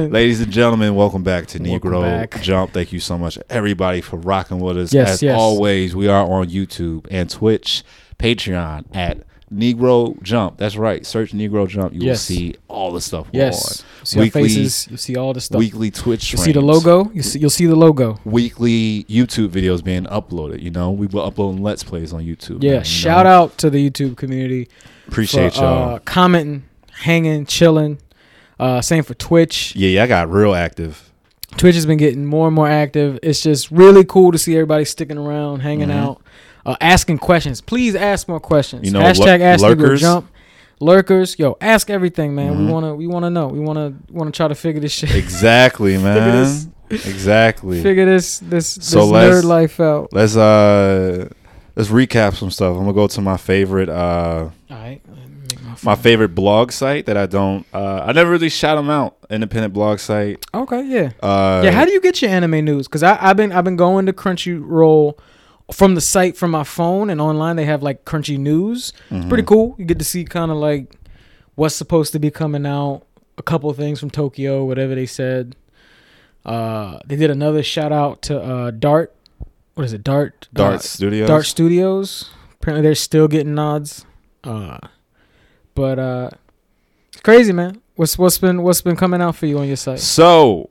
[0.00, 2.40] Ladies and gentlemen, welcome back to Welcome Negro back.
[2.40, 2.72] Jump.
[2.72, 4.92] Thank you so much, everybody, for rocking with us.
[4.94, 5.38] Yes, As yes.
[5.38, 7.82] always, we are on YouTube and Twitch,
[8.18, 9.18] Patreon at
[9.52, 10.56] Negro Jump.
[10.56, 11.04] That's right.
[11.04, 11.92] Search Negro Jump.
[11.92, 13.84] You will see all the stuff Yes.
[14.02, 14.88] See Weekly- our faces.
[14.90, 15.58] You see all the stuff.
[15.58, 17.10] Weekly Twitch you see the logo.
[17.12, 18.18] You see, you'll see the logo.
[18.24, 20.62] Weekly YouTube videos being uploaded.
[20.62, 22.62] You know, we will upload Let's Plays on YouTube.
[22.62, 22.70] Yeah.
[22.70, 23.30] man, you shout know?
[23.42, 24.68] out to the YouTube community.
[25.06, 25.94] Appreciate for, y'all.
[25.96, 26.62] Uh, commenting,
[26.92, 27.98] hanging, chilling.
[28.60, 29.74] Uh, same for Twitch.
[29.76, 31.10] yeah, yeah, I got real active.
[31.56, 33.18] Twitch has been getting more and more active.
[33.22, 35.96] It's just really cool to see everybody sticking around, hanging Mhm.
[36.02, 36.22] out,
[36.64, 37.60] uh, asking questions.
[37.60, 38.86] Please ask more questions.
[38.86, 40.00] You know, Hashtag lur- ask lurkers.
[40.00, 40.28] jump.
[40.80, 42.54] Lurkers, yo, ask everything, man.
[42.54, 42.66] Mhm.
[42.66, 43.46] We wanna, we wanna know.
[43.48, 45.14] We wanna, wanna try to figure this shit.
[45.14, 46.72] Exactly, man.
[46.90, 47.82] exactly.
[47.82, 50.08] figure this, this, this So nerd life out.
[50.12, 51.28] Let's uh
[51.76, 52.72] let's recap some stuff.
[52.76, 55.00] I'm gonna go to my favorite uh All right.
[55.82, 59.16] My favorite blog site that I don't uh I never really shout them out.
[59.30, 60.44] Independent blog site.
[60.54, 61.12] Okay, yeah.
[61.22, 62.88] Uh yeah, how do you get your anime news?
[62.88, 65.18] Because I've been I've been going to Crunchyroll
[65.72, 67.56] from the site from my phone and online.
[67.56, 68.92] They have like Crunchy News.
[69.10, 69.28] It's mhm.
[69.28, 69.74] pretty cool.
[69.78, 70.94] You get to see kind of like
[71.54, 73.02] what's supposed to be coming out.
[73.38, 75.56] A couple of things from Tokyo, whatever they said.
[76.44, 79.14] Uh, they did another shout out to uh, Dart.
[79.74, 80.04] What is it?
[80.04, 80.48] Dart.
[80.52, 81.28] Dart uh, Studios.
[81.28, 82.30] Dart Studios.
[82.60, 84.04] Apparently, they're still getting nods.
[84.44, 84.78] Uh,
[85.74, 86.30] but uh,
[87.12, 87.80] it's crazy, man.
[87.94, 90.00] What's what's been what's been coming out for you on your site?
[90.00, 90.68] So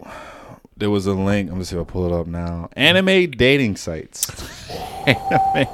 [0.77, 1.49] there was a link.
[1.49, 2.69] I'm gonna see if I pull it up now.
[2.75, 4.29] Anime dating sites.
[5.05, 5.67] Anime.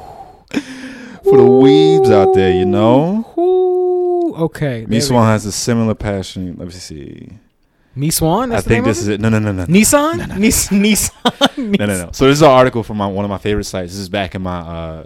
[1.24, 3.34] For the weebs out there, you know.
[3.38, 4.86] Ooh, okay.
[4.88, 6.56] Me Swan has a similar passion.
[6.58, 7.32] Let me see.
[7.96, 8.52] Me Swan.
[8.52, 9.20] I think this is it.
[9.20, 9.66] No, no, no, no.
[9.66, 10.38] Nissan.
[10.38, 11.78] Nis- Nissan.
[11.80, 12.12] No, no, no.
[12.14, 13.92] So this is an article from my, one of my favorite sites.
[13.92, 15.06] This is back in my uh,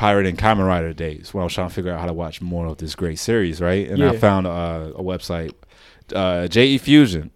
[0.00, 2.40] pirate and Kamen Rider days when I was trying to figure out how to watch
[2.40, 3.86] more of this great series, right?
[3.86, 5.52] And I found uh, a website,
[6.14, 7.30] uh, JE Fusion,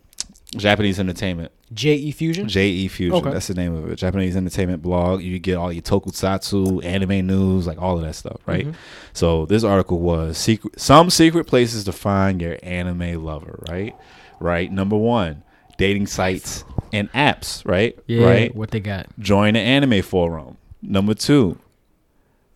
[0.57, 1.53] Japanese Entertainment.
[1.73, 2.13] J.E.
[2.13, 2.47] Fusion.
[2.49, 3.33] JE Fusion, Okay.
[3.33, 3.97] that's the name of it.
[3.97, 5.23] Japanese Entertainment blog.
[5.23, 8.67] You get all your tokusatsu, anime news, like all of that stuff, right?
[8.69, 8.75] Mhm.
[9.13, 13.95] So this article was secret, some secret places to find your anime lover, right?
[14.41, 14.71] Right.
[14.71, 15.43] Number one,
[15.77, 17.99] dating sites and apps, right?
[18.07, 18.25] Yeah.
[18.25, 18.55] Right.
[18.55, 19.07] What they got?
[19.19, 20.57] Join an anime forum.
[20.81, 21.59] Number two.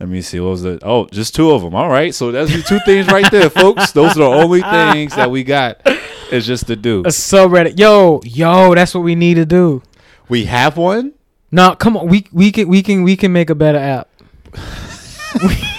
[0.01, 0.39] Let me see.
[0.39, 0.83] What was it?
[0.85, 1.75] Oh, just two of them.
[1.75, 2.15] All right.
[2.15, 3.91] So that's the two things right there, folks.
[3.93, 4.61] Those are the only
[4.93, 5.81] things that we got.
[6.31, 7.01] It's just to do.
[7.01, 7.79] A subreddit.
[7.79, 9.83] Yo, yo, that's what we need to do.
[10.29, 11.15] We have one.
[11.51, 12.07] No, come on.
[12.07, 14.09] We we can we can we can make a better app.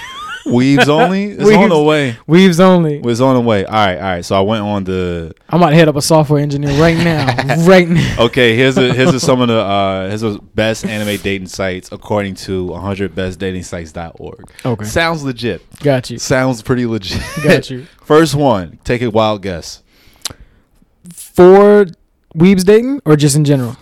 [0.50, 1.26] Weebs only.
[1.26, 1.70] It's on Weaves.
[1.70, 2.18] the way.
[2.28, 3.02] Weebs only.
[3.04, 3.66] It's on the way.
[3.66, 3.96] All right.
[3.98, 4.26] All right.
[4.26, 5.34] So I went on the.
[5.50, 7.66] I'm about to hit up a software engineer right now.
[7.68, 8.16] right now.
[8.26, 8.56] Okay.
[8.56, 12.36] Here's a here's a, some of the uh here's the best anime dating sites according
[12.36, 14.52] to 100bestdatingsites.org.
[14.66, 14.86] Okay.
[14.86, 15.62] Sounds legit.
[15.80, 16.18] Got you.
[16.18, 17.22] Sounds pretty legit.
[17.44, 17.86] Got you.
[18.02, 18.80] First one.
[18.84, 19.84] Take a wild guess.
[21.14, 21.86] For
[22.36, 23.78] Weebs dating or just in general?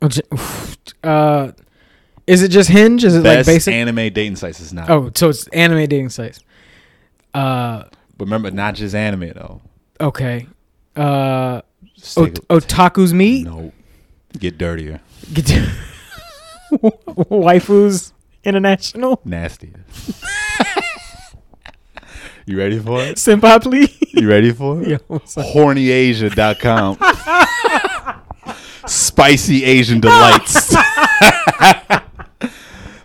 [1.04, 1.50] Uh,
[2.26, 3.04] is it just Hinge?
[3.04, 3.74] Is it Best like basic?
[3.74, 4.88] anime dating sites is not.
[4.90, 6.40] oh, so it's anime dating sites.
[7.34, 7.84] Uh,
[8.16, 9.60] But remember, not just anime though.
[10.00, 10.46] okay.
[10.96, 11.62] Uh,
[12.16, 13.44] ot- otaku's meet.
[13.46, 13.72] No.
[14.38, 15.00] Get dirtier.
[15.32, 15.70] Get to-
[16.72, 18.12] Waifus
[18.44, 19.20] International.
[19.24, 19.84] Nastier.
[22.46, 23.16] you ready for it?
[23.16, 23.96] Senpai, please.
[24.14, 24.88] You ready for it?
[24.88, 26.98] Yeah, hornyasia.com.
[28.86, 30.74] Spicy Asian delights.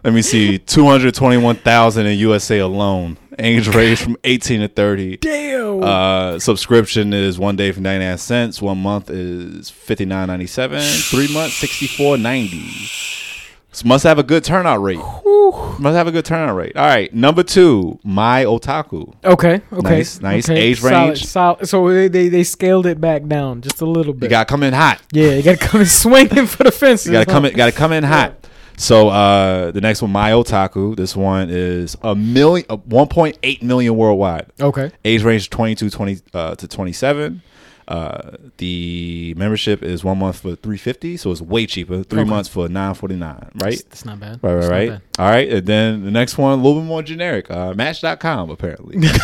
[0.07, 0.57] Let me see.
[0.57, 3.17] 221,000 in USA alone.
[3.37, 5.17] Age range from 18 to 30.
[5.17, 5.83] Damn.
[5.83, 8.61] Uh, subscription is one day for 99 cents.
[8.61, 11.09] One month is 59.97.
[11.11, 13.49] Three months, 64.90.
[13.73, 14.97] So must have a good turnout rate.
[14.97, 16.77] Must have a good turnout rate.
[16.77, 17.13] All right.
[17.13, 19.13] Number two, My Otaku.
[19.25, 19.59] okay.
[19.73, 19.89] Okay.
[19.89, 20.49] Nice, nice.
[20.49, 20.57] okay.
[20.57, 21.25] Age Solid, range?
[21.25, 21.67] solid.
[21.67, 24.23] So they, they they scaled it back down just a little bit.
[24.27, 25.01] You got to come in hot.
[25.11, 27.07] yeah, you got to come in swinging for the fences.
[27.07, 27.53] You gotta come in.
[27.57, 28.47] Gotta come in hot.
[28.77, 30.95] So uh, the next one, My Otaku.
[30.95, 34.51] This one is a million, uh, 1.8 million worldwide.
[34.59, 34.91] Okay.
[35.03, 37.41] Age range 22 20, uh, to 27.
[37.87, 42.03] Uh, the membership is one month for 350, so it's way cheaper.
[42.03, 42.29] Three Okay.
[42.29, 43.81] months for 949, right?
[43.89, 44.39] That's not bad.
[44.41, 44.99] Right, right, right.
[45.19, 47.49] All right, and then the next one, a little bit more generic.
[47.49, 49.07] Uh, Match.com, apparently.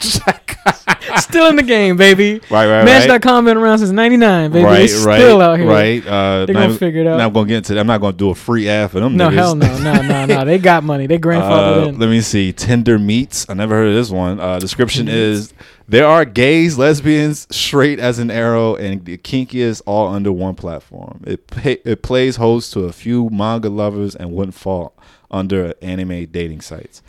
[1.16, 2.34] Still in the game, baby.
[2.50, 2.84] right, right, right.
[2.84, 4.64] Match.com been around since '99, baby.
[4.64, 5.68] right, they right, still out here.
[5.68, 6.06] right.
[6.06, 7.16] Uh, They not gonna figure it out.
[7.18, 7.80] Not gonna get into that.
[7.80, 9.16] I'm not gonna do a free ad for them.
[9.16, 9.34] No, niggas.
[9.34, 10.44] hell no, no, no, no.
[10.50, 11.06] They got money.
[11.06, 11.98] They grandfathered Uh, in.
[11.98, 12.52] let me see.
[12.52, 13.46] Tinder meets.
[13.48, 14.38] I never heard of this one.
[14.40, 15.52] Uh, description is
[15.90, 21.24] there are gays, lesbians, straight as an arrow, and the kinkiest all under one platform.
[21.26, 24.94] It pay, it plays host to a few manga lovers and wouldn't fall
[25.32, 27.02] under anime dating sites.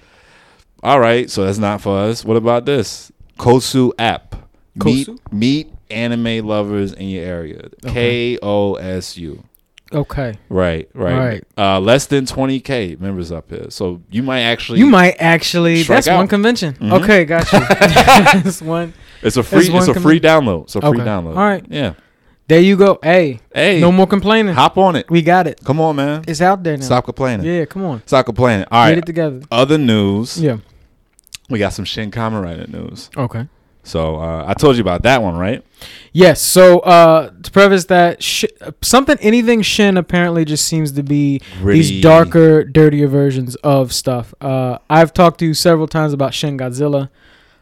[0.82, 2.26] All right, so that's not for us.
[2.26, 3.12] What about this?
[3.38, 4.36] Kosu app.
[4.74, 5.20] Meet Kosu?
[5.32, 7.70] meet anime lovers in your area.
[7.86, 9.32] K O S U.
[9.32, 9.38] Okay.
[9.38, 9.44] O S U.
[9.94, 10.36] Okay.
[10.50, 11.44] Right, right, Right.
[11.58, 14.80] Uh, less than 20k members up here, so you might actually.
[14.80, 15.84] You might actually.
[15.84, 16.30] That's one out.
[16.30, 16.74] convention.
[16.76, 17.02] Mhm.
[17.04, 17.60] Okay, got you.
[17.70, 18.94] that's one.
[19.22, 19.60] It's a free.
[19.62, 20.64] It's one It's a free download.
[20.64, 21.00] It's a free Okay.
[21.00, 21.36] download.
[21.38, 21.64] All right.
[21.70, 21.94] Yeah.
[22.48, 23.00] There you go.
[23.04, 23.80] Hey, Hey.
[23.80, 24.54] no more complaining.
[24.56, 25.10] Hop on it.
[25.10, 25.62] We got it.
[25.64, 26.24] Come on, man.
[26.28, 26.84] It's out there now.
[26.84, 27.46] Stop complaining.
[27.46, 28.02] Yeah, come on.
[28.06, 28.66] Stop complaining.
[28.72, 28.90] All right.
[28.92, 29.42] Get it together.
[29.52, 30.38] Other news.
[30.42, 30.58] Yeah.
[31.50, 33.10] We got some Shin Kamen Rider news.
[33.16, 33.48] Okay.
[33.84, 35.64] So uh, I told you about that one, right?
[36.14, 36.42] Yes.
[36.42, 38.46] So uh, to preface that, sh-
[38.82, 41.80] something, anything Shin apparently just seems to be Gritty.
[41.80, 44.34] these darker, dirtier versions of stuff.
[44.40, 47.10] Uh, I've talked to you several times about Shin Godzilla.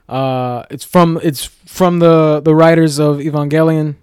[0.09, 3.95] Uh, it's from it's from the the writers of Evangelion,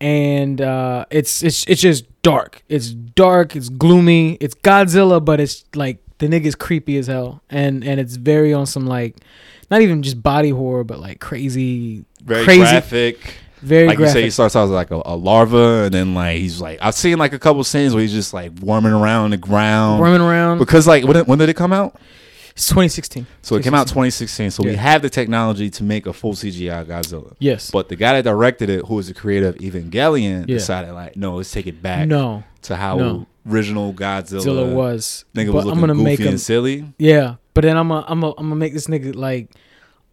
[0.00, 2.62] and uh, it's it's it's just dark.
[2.68, 3.54] It's dark.
[3.56, 4.34] It's gloomy.
[4.40, 8.66] It's Godzilla, but it's like the nigga's creepy as hell, and and it's very on
[8.66, 9.16] some like
[9.70, 13.34] not even just body horror, but like crazy, Very crazy, graphic.
[13.62, 14.24] very like you say, graphic.
[14.24, 17.18] he starts out as like a, a larva, and then like he's like I've seen
[17.18, 20.02] like a couple scenes where he's just like worming around the ground.
[20.02, 20.58] Roaming around.
[20.58, 21.96] Because like when, when did it come out?
[22.56, 23.26] It's 2016.
[23.42, 24.52] So it came out 2016.
[24.52, 24.76] So we Yeah.
[24.76, 27.34] have the technology to make a full CGI Godzilla.
[27.40, 27.68] Yes.
[27.72, 30.58] But the guy that directed it, who was the creator of Evangelion, Yeah.
[30.58, 33.26] decided like, no, let's take it back no, to how No.
[33.48, 35.24] Original Godzilla, Zilla was.
[35.34, 36.28] Nigga but was looking I'm gonna goofy make him.
[36.28, 36.84] and silly.
[36.98, 39.50] Yeah, but then I'm gonna I'm gonna I'm gonna make this nigga like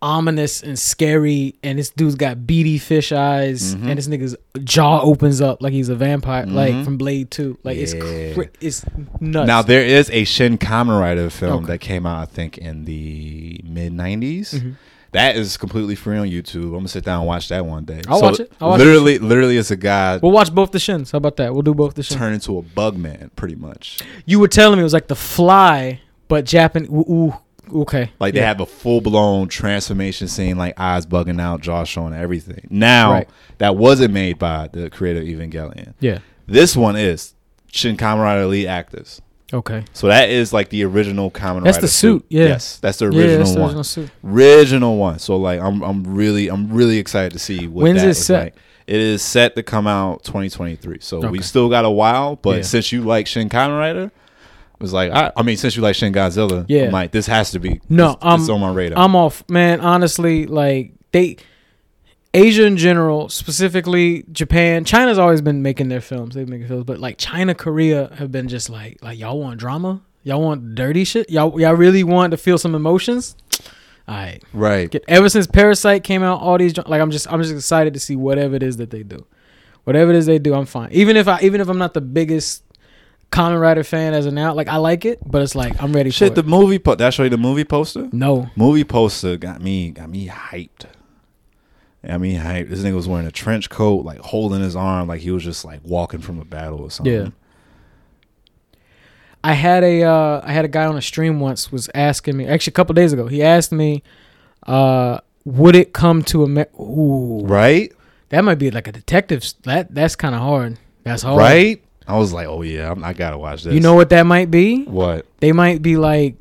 [0.03, 3.87] ominous and scary, and this dude's got beady fish eyes, Mhm.
[3.87, 6.83] and this nigga's jaw opens up like he's a vampire, like Mhm.
[6.85, 7.59] from Blade Two.
[7.63, 8.43] Like it's Yeah.
[8.59, 8.83] it's
[9.19, 9.45] nuts.
[9.47, 11.73] Now there is a Shin Kamen Rider film Okay.
[11.73, 14.55] that came out, I think, in the mid '90s.
[14.55, 14.75] Mhm.
[15.13, 16.65] That is completely free on YouTube.
[16.67, 18.01] I'm gonna sit down and watch that one day.
[18.07, 18.51] I'll watch it.
[18.61, 21.11] I'll watch literally, literally, it's a guy we'll watch both the shins.
[21.11, 21.53] How about that?
[21.53, 22.17] We'll do both the shins.
[22.17, 23.99] Turn into a bug man, pretty much.
[24.25, 25.99] You were telling me it was like the Fly,
[26.29, 26.85] but Japan.
[26.89, 27.33] Ooh, ooh,
[27.81, 28.11] okay.
[28.21, 28.47] Like they Yeah.
[28.47, 32.67] have a full blown transformation scene, like eyes bugging out, jaw showing, everything.
[32.69, 33.29] Now Right.
[33.57, 35.93] that wasn't made by the creator Evangelion.
[35.99, 36.19] Yeah.
[36.47, 37.33] This one is
[37.69, 39.21] Shin Kamen Rider lead actors.
[39.53, 39.83] Okay.
[39.93, 41.63] So that is like the original Kamen Rider.
[41.65, 42.45] That's Rider the suit, yeah.
[42.45, 43.67] Yes, that's the yeah, original that's the one.
[43.69, 44.09] original suit.
[44.23, 45.19] Original one.
[45.19, 48.43] So like I'm I'm really I'm really excited to see what When's that it set?
[48.43, 48.55] like.
[48.87, 50.97] It is set to come out 2023.
[51.01, 52.61] So we still got a while, but Yeah.
[52.63, 54.11] since you like Shin Kamen Rider, it
[54.81, 56.85] was like I, I mean since you like Shin Godzilla, Yeah.
[56.85, 58.97] I'm like this has to be No, I'm um, on my radar.
[59.03, 59.79] I'm off, man.
[59.81, 61.37] Honestly, like they,
[62.33, 66.33] Asia in general, specifically Japan, China's always been making their films.
[66.33, 69.59] They've been making films, but like China, Korea have been just like, like y'all want
[69.59, 73.35] drama, y'all want dirty shit, y'all y'all really want to feel some emotions.
[74.07, 74.89] All right, right.
[74.89, 77.99] Get, ever since Parasite came out, all these like I'm just I'm just excited to
[77.99, 79.25] see whatever it is that they do,
[79.83, 80.89] whatever it is they do, I'm fine.
[80.91, 82.63] Even if I even if I'm not the biggest
[83.31, 86.09] Kamen Rider fan as of now, like I like it, but it's like I'm ready
[86.11, 88.07] Shit, the movie po- that show you the movie poster?
[88.13, 90.85] No, Movie poster got me got me hyped.
[92.07, 92.69] I mean, hyped.
[92.69, 95.63] This nigga was wearing a trench coat, like holding his arm, like he was just
[95.63, 97.13] like walking from a battle or something.
[97.13, 97.29] Yeah.
[99.43, 102.47] I had a uh, I had a guy on a stream once was asking me
[102.47, 103.27] actually a couple days ago.
[103.27, 104.03] He asked me,
[104.67, 107.91] uh, "Would it come to a Ooh, Right?
[108.29, 109.43] that might be like a detective.
[109.63, 110.77] That that's kind of hard.
[111.03, 111.83] That's hard, Right?
[112.07, 113.73] I was like, oh yeah, I'm, I gotta watch this.
[113.73, 114.83] You know what that might be?
[114.83, 115.25] what?
[115.39, 116.35] They might be like,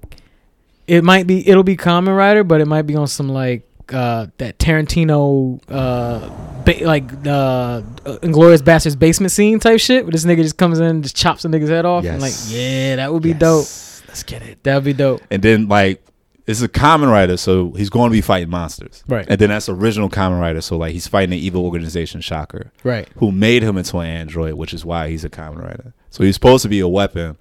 [0.87, 4.27] it might be it'll be Kamen Rider, but it might be on some like uh,
[4.39, 6.29] that Tarantino uh,
[6.65, 7.83] ba- like uh,
[8.23, 10.05] Inglourious Basterds basement scene type shit.
[10.05, 12.33] Where this nigga just comes in, and just chops a nigga's head off, and like,
[12.49, 13.39] yeah, that would be Yes.
[13.39, 14.09] dope.
[14.09, 14.63] Let's get it.
[14.65, 15.21] That'd be dope.
[15.31, 16.03] And then like
[16.47, 19.05] it's a Kamen Rider, so he's going to be fighting monsters.
[19.07, 19.25] Right.
[19.29, 23.09] And then that's original Kamen Rider, so like he's fighting the evil organization Shocker, Right.
[23.19, 25.93] who made him into an android, which is why he's a Kamen Rider.
[26.11, 27.37] So he's supposed to be a weapon,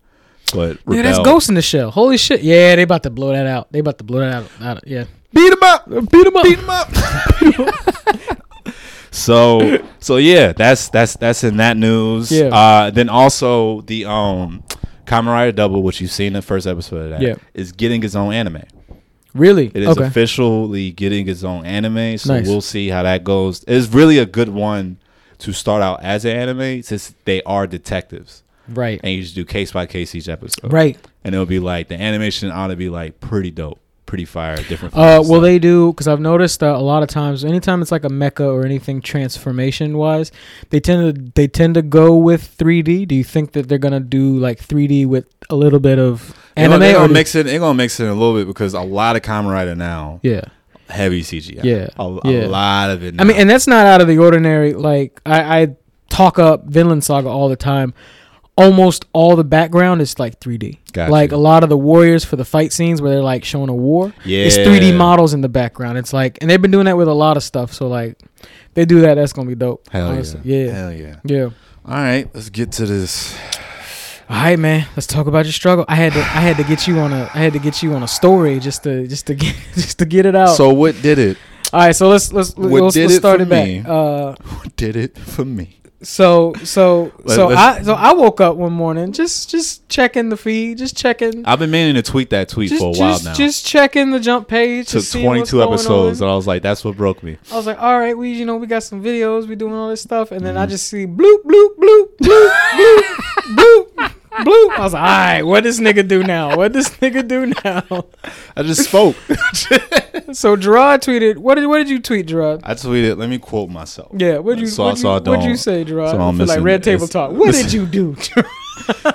[0.54, 1.26] but Yeah, that's rebelled.
[1.26, 1.90] Ghost in the Shell.
[1.90, 2.44] Holy shit.
[2.44, 3.72] Yeah, they about to blow that out.
[3.72, 4.62] They about to blow that out.
[4.62, 5.06] out yeah.
[5.34, 5.90] Beat him up.
[6.12, 6.44] Beat him up.
[6.44, 6.92] Beat him up.
[9.12, 12.32] so so yeah, that's that's that's in that news.
[12.32, 12.48] Yeah.
[12.48, 14.64] Uh, then also the um
[15.06, 17.36] Kamen Rider Double, which you've seen the first episode of that, Yeah.
[17.54, 18.64] is getting its own anime.
[19.34, 19.68] Really?
[19.68, 20.06] It is okay.
[20.06, 22.48] officially getting its own anime, so Nice.
[22.48, 23.64] we'll see how that goes.
[23.68, 24.98] It's really a good one
[25.40, 29.00] to start out as an anime, since they are detectives, right.
[29.04, 30.98] and you just do case by case each episode, Right.
[31.24, 33.80] And it'll be like the animation ought to be like pretty dope,
[34.10, 34.96] pretty fire, different.
[34.96, 35.42] Uh, from will stuff.
[35.44, 35.94] they do?
[35.94, 39.02] Because I've noticed that a lot of times, anytime it's like a mecha or anything
[39.02, 40.32] transformation wise,
[40.72, 43.08] they tend to they tend to go with 3D.
[43.08, 46.68] Do you think that they're gonna do like 3D with a little bit of They're
[46.68, 47.46] gonna, they're or gonna do- mix it.
[47.46, 50.42] They're gonna mix it a little bit because a lot of Kamen Rider now yeah,
[50.90, 51.64] heavy CGI.
[51.64, 52.46] Yeah, a, yeah.
[52.46, 53.14] a lot of it.
[53.14, 53.24] Now.
[53.24, 54.74] I mean, and that's not out of the ordinary.
[54.74, 55.76] Like I, I
[56.10, 57.94] talk up Vinland Saga all the time.
[58.60, 60.78] Almost all the background is like 3D.
[60.94, 63.70] Got like a lot of the warriors for the fight scenes where they're like showing
[63.70, 64.14] a war.
[64.26, 65.98] yeah, It's 3D models in the background.
[65.98, 67.74] It's like, and they've been doing that with a lot of stuff.
[67.74, 68.18] So like,
[68.74, 69.88] they do that, that's gonna be dope.
[69.90, 70.42] Hell honestly.
[70.44, 70.66] yeah.
[70.66, 71.16] yeah, Hell yeah.
[71.24, 71.44] yeah.
[71.86, 73.38] All right, let's get to this.
[74.30, 74.88] All right, man.
[74.96, 75.86] Let's talk about your struggle.
[75.88, 77.94] I had to, I had to get you on a, I had to get you
[77.94, 80.56] on a story just to, just to get, just to get it out.
[80.56, 81.38] So what did it?
[81.74, 83.68] All right, so let's let's What let's, did let's it start for it back.
[83.68, 83.84] me?
[83.86, 85.79] Uh, What did it for me?
[86.02, 90.78] So so so I so I woke up one morning just just checking the feed,
[90.78, 91.46] just checking.
[91.46, 93.34] I've been meaning to tweet that tweet just, for a while just, now.
[93.34, 94.88] just checking the jump page.
[94.90, 96.28] Took seeing what's 22 episodes, on.
[96.28, 98.46] and I was like, "That's what broke me." I was like, all right, we you
[98.46, 100.70] know we got some videos, we doing all this stuff, and then I Mhm.
[100.70, 103.04] just see bloop bloop bloop bloop bloop
[103.56, 103.89] bloop
[104.46, 104.70] bloop.
[104.78, 106.56] I was like, all right, what this nigga do now?
[106.58, 108.06] What this nigga do now?
[108.56, 109.16] I just spoke.
[110.32, 111.38] So Gerard tweeted.
[111.38, 112.62] What did what did you tweet, Gerard?
[112.64, 113.18] I tweeted.
[113.18, 114.12] Let me quote myself.
[114.16, 116.12] Yeah, what did you So- what so I you, what'd you say, Gerard?
[116.12, 117.32] so I I don't like red table talk.
[117.32, 117.64] What listen.
[117.64, 118.16] did you do?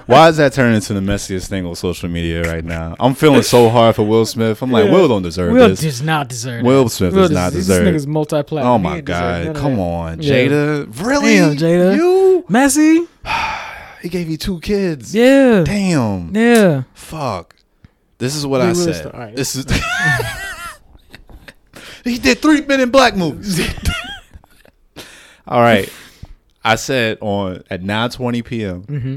[0.07, 2.97] Why is that turning into the messiest thing on social media right now?
[2.99, 4.61] I'm feeling so hard for Will Smith.
[4.61, 4.93] I'm like, Yeah.
[4.93, 5.81] Will don't deserve Will this.
[5.83, 6.63] does not deserve.
[6.65, 6.69] that.
[6.69, 7.85] Will Smith Will does not this deserve.
[7.85, 8.73] This nigga's multi-platinum.
[8.73, 9.57] Oh my ain't deserve none god!
[9.63, 9.81] Come that.
[9.83, 10.35] on, Yeah.
[10.35, 11.07] Jada.
[11.07, 11.37] Really?
[11.37, 11.97] Damn, Jada.
[11.97, 12.45] You?
[12.49, 13.07] Messi.
[14.05, 15.15] He gave you two kids.
[15.15, 15.65] Yeah.
[15.65, 16.37] Damn.
[16.37, 16.83] Yeah.
[16.93, 17.57] Fuck.
[18.19, 18.97] This is what Wait, I Will said.
[18.97, 19.15] Smith.
[19.15, 19.35] All right.
[19.35, 19.65] This is.
[22.05, 23.59] he did three Men in Black movies.
[25.49, 25.91] All right.
[26.63, 28.83] I said on at 9:20 p.m.
[28.83, 29.17] Mm-hmm.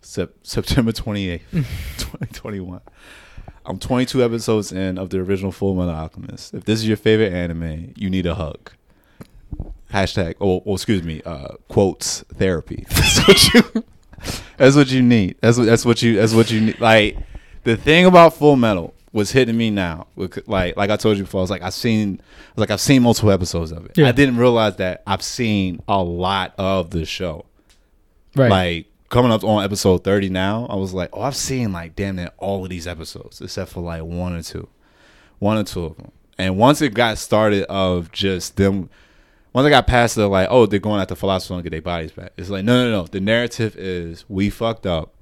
[0.00, 2.80] Sep- September 28th, 2021.
[3.66, 6.54] I'm 22 episodes in of the original Full Metal Alchemist.
[6.54, 8.70] If this is your favorite anime, you need a hug.
[9.92, 12.86] Hashtag, or, or excuse me, uh, quotes therapy.
[12.90, 13.84] That's what you.
[14.56, 15.36] That's what you need.
[15.40, 15.66] That's what.
[15.66, 16.16] That's what you.
[16.16, 16.80] That's what you need.
[16.80, 17.16] Like
[17.64, 20.06] the thing about Full Metal was hitting me now.
[20.16, 22.20] Like like I told you before, I was like I've seen,
[22.56, 23.96] like I've seen multiple episodes of it.
[23.98, 24.08] Yeah.
[24.08, 27.46] I didn't realize that I've seen a lot of the show
[28.36, 28.48] Right.
[28.50, 32.14] like coming up on episode 30 now i was like oh i've seen like damn
[32.14, 34.68] near all of these episodes except for like one or two
[35.40, 38.88] one or two of them and once it got started of just them
[39.52, 42.12] once i got past the like oh they're going after philosophers to get their bodies
[42.12, 45.14] back it's like no no no the narrative is we fucked up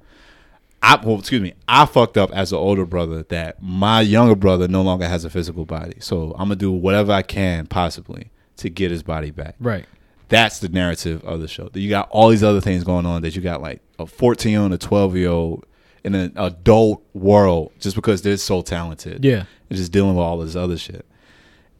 [0.81, 4.67] I, well, excuse me, I fucked up as an older brother that my younger brother
[4.67, 5.97] no longer has a physical body.
[5.99, 9.85] So I'm gonna do whatever I can possibly to get his body back right.
[10.27, 11.69] that's the narrative of the show.
[11.73, 14.61] You got all these other things going on that you got like a 14 year
[14.61, 15.65] old and a 12 year old
[16.03, 19.23] in an adult world just because they're so talented.
[19.23, 19.45] Yeah.
[19.69, 21.05] And just dealing with all this other shit.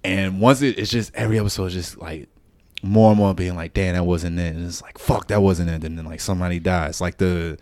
[0.03, 2.29] And once it, it's just every episode is just like
[2.81, 4.55] more and more being like, damn, that wasn't it.
[4.55, 5.83] And it's like, fuck, that wasn't it.
[5.83, 7.01] And then like somebody dies.
[7.01, 7.57] Like the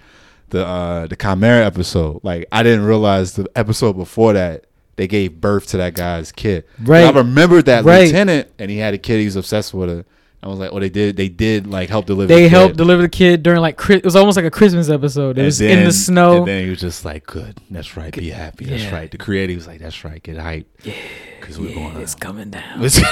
[0.49, 2.19] the uh the Chimera episode.
[2.23, 6.63] Like I didn't realize the episode before that they gave birth to that guy's kid.
[6.81, 7.05] Right.
[7.05, 8.05] I remembered that Right.
[8.05, 10.05] lieutenant and he had a kid he was obsessed with her.
[10.41, 11.17] I was like, oh, they did.
[11.17, 12.27] They did like help deliver.
[12.27, 12.77] They the helped kid.
[12.77, 15.31] deliver the kid during like Chris- it was almost like a Christmas episode.
[15.31, 16.37] It And was then- in the snow.
[16.37, 17.57] And then he was just like, good.
[17.71, 18.15] That's right.
[18.15, 18.65] Be happy.
[18.65, 18.93] That's yeah.
[18.95, 19.09] right.
[19.11, 20.21] The creator was like, that's right.
[20.21, 20.67] Get hype.
[20.83, 20.93] Yeah.
[21.39, 21.97] Because we're going.
[22.01, 22.83] it's coming down.
[22.83, 23.03] It's-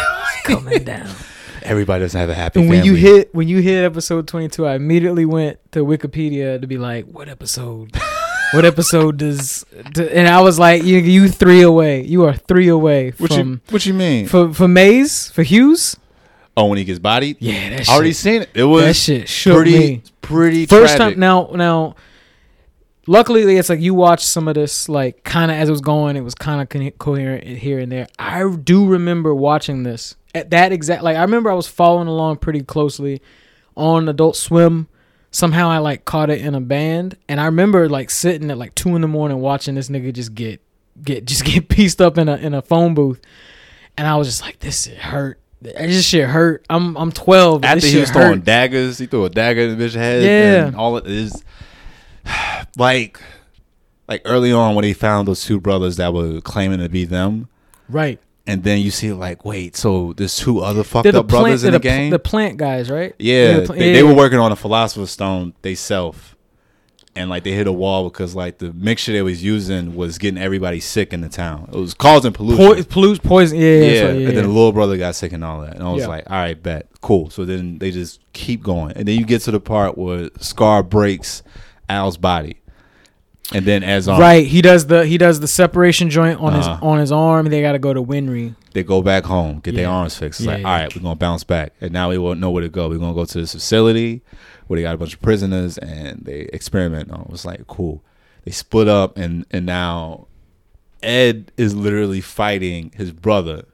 [0.44, 1.10] coming down.
[1.66, 2.60] Everybody doesn't have a happy.
[2.62, 6.60] And when you hit when you hit episode twenty two, I immediately went to Wikipedia
[6.62, 7.96] to be like, what episode?
[8.54, 9.66] what episode does?
[9.94, 12.04] d- And I was like, you you three away.
[12.04, 14.28] You are three away what from you what you mean?
[14.28, 15.98] for for Maes for Hughes.
[16.56, 17.38] oh, when he gets bodied.
[17.40, 17.90] Yeah, that shit.
[17.90, 18.50] I already seen it.
[18.54, 18.94] It was that
[19.28, 20.04] shit pretty me.
[20.22, 21.16] pretty First tragic.
[21.16, 21.96] time now now.
[23.08, 26.16] Luckily, it's like you watched some of this like kind of as it was going.
[26.16, 28.08] It was kind of co- coherent here and there.
[28.18, 32.38] I do remember watching this at that exact like I remember I was following along
[32.38, 33.22] pretty closely
[33.76, 34.88] on Adult Swim.
[35.32, 38.74] Somehow I like caught it in a band, and I remember like sitting at like
[38.74, 40.62] two in the morning watching this nigga just get
[41.04, 43.22] get just get pieced up in a in a phone booth,
[43.98, 45.40] and I was just like, this shit hurt.
[45.62, 46.66] This shit hurt.
[46.70, 47.66] I'm I'm 12.
[47.66, 50.24] After he was throwing daggers, he threw a dagger in the bitch's head.
[50.24, 50.68] Yeah.
[50.68, 51.44] and all it is
[52.78, 53.20] like
[54.08, 57.48] like early on when he found those two brothers that were claiming to be them.
[57.90, 58.20] right.
[58.48, 61.64] And then you see like, wait, so there's two other fucked the up brothers plant,
[61.64, 62.10] in the they're game.
[62.12, 63.16] The plant guys, right?
[63.18, 66.36] Yeah, the pla- they, they were working on a philosopher's stone they self,
[67.16, 70.40] and like they hit a wall because like the mixture they was using was getting
[70.40, 71.68] everybody sick in the town.
[71.74, 72.84] It was causing pollution.
[72.84, 73.58] Po- pollution, poison.
[73.58, 75.82] Yeah, yeah, yeah, yeah, and then the little brother got sick and all that, and
[75.84, 76.10] I was Yeah.
[76.10, 77.32] like, all right, bet, cool.
[77.32, 80.84] So then they just keep going, and then you get to the part where Scar
[80.84, 81.42] breaks
[81.90, 82.58] Al's body,
[83.54, 84.46] and then as um, right.
[84.46, 86.86] He does the he does the separation joint on his Uh-huh.
[86.86, 87.48] on his arm.
[87.50, 88.56] They got to go to Winry.
[88.74, 90.40] they go back home, get their arms fixed.
[90.42, 90.68] It's Yeah, like, yeah.
[90.70, 92.90] all right, we're gonna bounce back, and now we won't know where to go.
[92.90, 94.22] We're gonna go to this facility
[94.68, 97.22] where they got a bunch of prisoners and they experiment on.
[97.22, 98.04] It was like cool.
[98.46, 100.28] They split up, and and now
[101.04, 103.66] Ed is literally fighting his brother,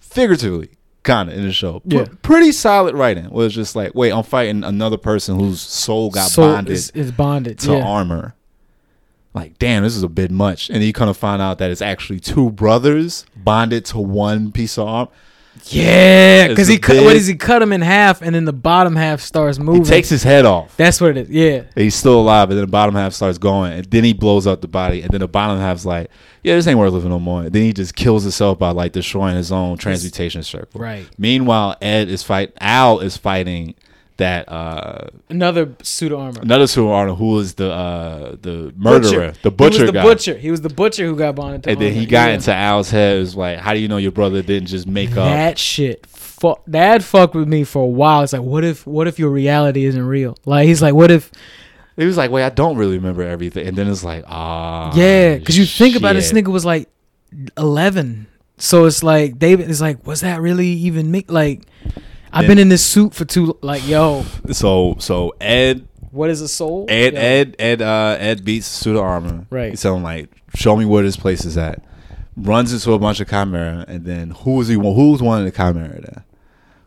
[0.00, 0.70] figuratively,
[1.04, 1.80] kind of in the show.
[1.84, 2.06] Yeah.
[2.22, 3.30] pretty solid writing.
[3.30, 7.12] Was just like, wait, I'm fighting another person whose soul got So bonded Is, is
[7.12, 7.84] bonded to yeah.
[7.84, 8.34] armor.
[9.32, 10.70] Like, damn, this is a bit much.
[10.70, 14.78] And you kind of find out that it's actually two brothers bonded to one piece
[14.78, 15.10] of armor.
[15.66, 18.96] Yeah, because he cut, what big- he cut him in half, and then the bottom
[18.96, 19.84] half starts moving.
[19.84, 20.76] He takes his head off.
[20.76, 21.30] That's what it is.
[21.30, 24.46] Yeah, He's still alive, and then the bottom half starts going, and then he blows
[24.46, 26.10] up the body, and then the bottom half's like,
[26.42, 28.92] "Yeah, this ain't worth living no more." And then he just kills himself by like
[28.92, 30.80] destroying his own transmutation circle.
[30.80, 31.06] right.
[31.18, 32.52] Meanwhile, Ed is fight.
[32.60, 33.74] Al is fighting
[34.16, 36.40] that uh Another pseudo armor.
[36.40, 40.02] another super Arnold who is the uh the murderer, the butcher He was the guy.
[40.02, 40.34] butcher.
[40.38, 41.70] He was the butcher who got bonded to.
[41.70, 42.34] And then he got Yeah.
[42.34, 43.16] into Al's head.
[43.16, 45.16] It was like, how do you know your brother didn't just make up?
[45.32, 46.06] that shit.
[46.06, 48.22] Fu- that fucked with me for a while.
[48.22, 50.36] It's like, what if, what if your reality isn't real?
[50.44, 51.30] Like he's like, what if,
[51.96, 53.66] He was like, wait, I don't really remember everything.
[53.66, 56.88] And then it's like, ah, yeah, because you think about it, this nigga was like
[57.56, 58.26] eleven.
[58.58, 61.24] So it's like David is like, was that really even me?
[61.28, 61.62] Like,
[62.34, 63.56] I've Then- been in this suit for too.
[63.62, 66.86] Like, yo, So so Ed what is a soul?
[66.88, 67.20] Ed Yo.
[67.20, 69.46] Ed Ed uh Ed beats pseudo armor.
[69.50, 69.70] Right.
[69.70, 71.82] He's telling like, show me where this place is at.
[72.36, 74.74] Runs into a bunch of chimera, and then who's he?
[74.74, 76.24] Who's one of the chimera there?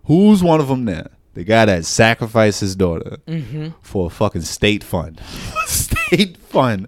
[0.05, 1.09] Who's one of them there?
[1.35, 3.73] The guy that sacrificed his daughter Mhm.
[3.81, 5.21] for a fucking state fund.
[5.67, 6.87] state fund.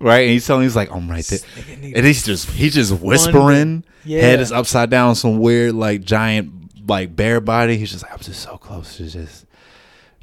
[0.00, 0.20] Right?
[0.20, 1.40] And he's telling he's like, I'm right there.
[1.82, 3.84] And he's just he's just whispering.
[4.04, 4.20] Yeah.
[4.20, 6.57] Head is upside down, some weird like giant
[6.88, 7.76] like bare body.
[7.76, 9.44] He's just like, I'm just so close to just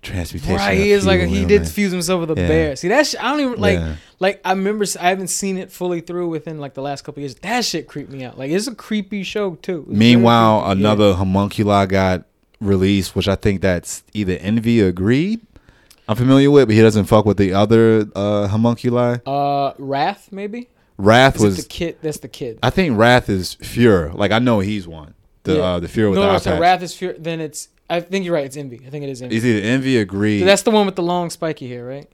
[0.01, 0.55] transmutation.
[0.57, 2.47] Right, he is like he did fuse himself with a Yeah.
[2.47, 2.75] bear.
[2.75, 3.95] See that shit, I don't even like Yeah.
[4.19, 7.35] like I remember I haven't seen it fully through within like the last couple years.
[7.35, 8.37] That shit creeped me out.
[8.37, 9.83] Like it's a creepy show too.
[9.87, 10.67] Meanwhile, creepy.
[10.81, 10.87] Yeah.
[10.89, 12.25] another homunculi got
[12.61, 15.41] released, which I think that's either Envy or Greed.
[16.07, 19.17] I'm familiar with, but he doesn't fuck with the other uh, homunculi.
[19.25, 20.69] uh Wrath maybe.
[20.97, 21.97] Wrath Is was, the kid?
[22.03, 22.59] That's the kid.
[22.61, 24.13] I think Wrath is Fuhrer.
[24.13, 25.14] Like I know he's one.
[25.45, 25.61] The Yeah.
[25.63, 26.59] uh, the Fuhrer with no, the no, eye so patch.
[26.59, 27.15] Wrath is fear.
[27.17, 27.69] Then it's.
[27.89, 28.45] I think you're right.
[28.45, 28.81] It's Envy.
[28.85, 29.35] I think it is Envy.
[29.37, 30.41] It's either Envy or Greed.
[30.41, 32.09] So that's the one with the long spiky hair, right?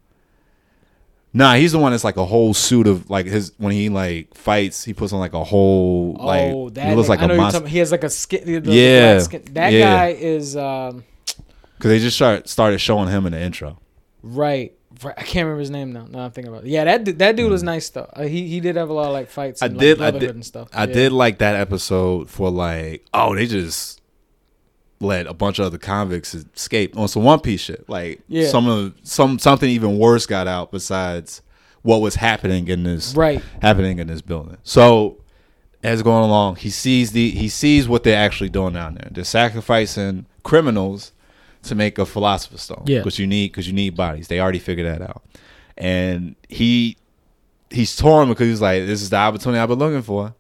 [1.33, 4.35] Nah, he's the one that's like a whole suit of like his when he like
[4.35, 7.65] fights, he puts on like a whole like oh, that he looks like a monster.
[7.67, 8.43] He has like a skin.
[8.45, 9.43] The, the Yeah, skin.
[9.53, 9.79] That yeah.
[9.79, 11.05] guy is um
[11.77, 13.79] because they just start, started showing him in the intro.
[14.21, 14.73] right.
[15.05, 16.05] I can't remember his name now.
[16.09, 16.69] Now I'm thinking about it.
[16.69, 18.09] Yeah, that dude, that dude was nice though.
[18.13, 19.61] Uh, he he did have a lot of like fights.
[19.61, 19.65] Mm.
[19.65, 20.69] I did- I like, Brotherhood did- and stuff.
[20.73, 20.93] I Yeah.
[20.93, 23.99] did like that episode for like oh they just
[24.99, 27.89] let a bunch of other convicts escape on some One Piece shit.
[27.89, 28.47] Like Yeah.
[28.49, 31.41] some of some something even worse got out besides
[31.81, 33.41] what was happening in this Right.
[33.61, 34.57] happening in this building.
[34.63, 35.17] So
[35.83, 39.09] as going along, he sees the he sees what they're actually doing down there.
[39.11, 41.11] They're sacrificing criminals
[41.63, 42.83] to make a philosopher's stone.
[42.85, 42.99] Yeah.
[42.99, 44.27] because you need because you need bodies.
[44.27, 45.23] They already figured that out,
[45.77, 46.97] and he
[47.69, 50.33] he's torn because he's like, this is the opportunity I've been looking for,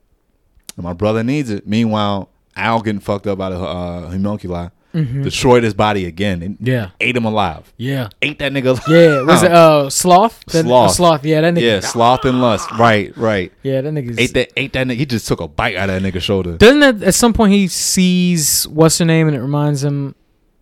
[0.75, 1.67] and my brother needs it.
[1.67, 6.67] Meanwhile, Al getting fucked up out of uh, homunculi, destroyed his body again and Mm-hmm.
[6.67, 6.89] Yeah.
[6.99, 7.71] ate him alive.
[7.77, 8.09] Yeah.
[8.21, 8.65] Ate that nigga.
[8.71, 8.83] Alive.
[8.89, 9.21] Yeah.
[9.21, 10.43] Was it uh sloth?
[10.47, 10.89] That- Sloth.
[10.89, 11.25] uh, sloth.
[11.25, 11.39] Yeah.
[11.41, 11.61] That nigga.
[11.61, 12.69] Yeah, sloth and lust.
[12.71, 13.53] Right, right.
[13.63, 13.79] Yeah.
[13.79, 14.19] That nigga.
[14.19, 14.51] Ate that.
[14.57, 14.87] Ate that.
[14.87, 14.95] Nigga.
[14.97, 16.57] He just took a bite out of that nigga's shoulder.
[16.57, 20.13] Doesn't that at some point he sees what's her name and it reminds him?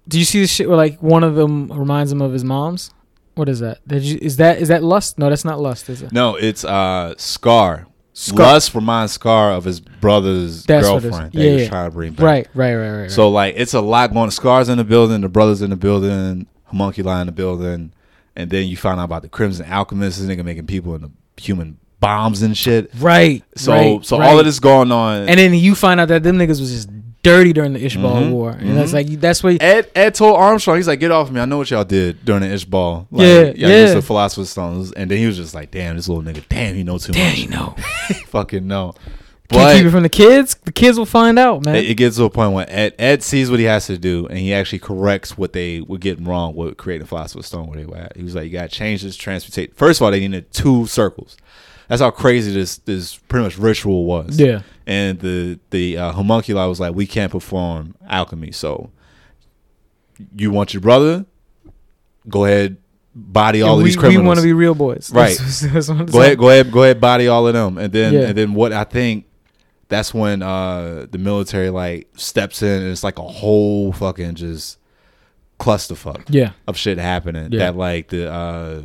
[0.10, 2.91] Do you see the shit where like one of them reminds him of his mom's?
[3.36, 3.88] What is that?
[3.88, 5.17] Did you, is that is that lust?
[5.17, 5.88] No, that's not lust.
[5.89, 6.12] Is it?
[6.12, 7.88] No, it's uh Scar.
[8.13, 8.38] Scar.
[8.38, 11.12] Lust reminds Scar of his brother's That's what it is.
[11.12, 11.34] girlfriend.
[11.36, 12.24] Yeah, They was trying to bring back.
[12.26, 13.02] Right, right, right, right.
[13.04, 13.12] right.
[13.12, 14.32] So like it's a lot going.
[14.32, 17.93] Scars in the building, the brothers in the building, homunculi in the building,
[18.36, 20.19] and then you find out about the Crimson Alchemist.
[20.19, 22.89] This nigga making people into human bombs and shit.
[22.98, 23.43] right.
[23.56, 24.28] So right, so right.
[24.30, 25.30] all of this going on.
[25.30, 26.89] and then you find out that them niggas was just
[27.23, 28.93] dirty during the Ishbal Mhm, War, and that's mhm.
[28.93, 29.58] like that's where.
[29.60, 31.39] Ed Ed told Armstrong, he's like, "Get off me!
[31.41, 33.08] I know what y'all did during the Ishbal.
[33.12, 33.82] Like, Yeah, yeah.
[33.84, 36.75] used the Philosopher's Stones." And then he was just like, "Damn, this little nigga, damn,
[36.75, 37.39] he know too Damn, much.
[37.39, 37.75] you know.
[38.27, 38.93] Fucking no."
[39.51, 40.55] Can't But keep it from the kids.
[40.63, 41.75] The kids will find out, man.
[41.77, 44.27] it, it gets to a point where Ed, Ed sees what he has to do,
[44.27, 47.65] and he actually corrects what they were getting wrong with creating Philosopher's Stone.
[47.65, 50.05] Where they were at, he was like, "You got to change this transmutate." First of
[50.05, 51.36] all, they needed two circles.
[51.89, 54.39] That's how crazy this this pretty much ritual was.
[54.39, 54.62] yeah.
[54.88, 58.91] and the the uh, homunculi was like, "We can't perform alchemy, so
[60.36, 61.25] you want your brother?
[62.30, 62.78] Go ahead,
[63.15, 64.21] body all we, these criminals.
[64.21, 65.12] we want to be real boys.
[65.13, 65.30] Right.
[65.38, 66.15] That's- that's go saying.
[66.23, 68.19] ahead, go ahead, go ahead, body all of them, and then Yeah.
[68.21, 69.25] and then what I think."
[69.88, 74.78] That's when uh, the military like steps in and it's like a whole fucking just
[75.60, 76.52] clusterfuck Yeah.
[76.67, 77.52] of shit happening.
[77.52, 77.60] Yeah.
[77.71, 78.82] That like the uh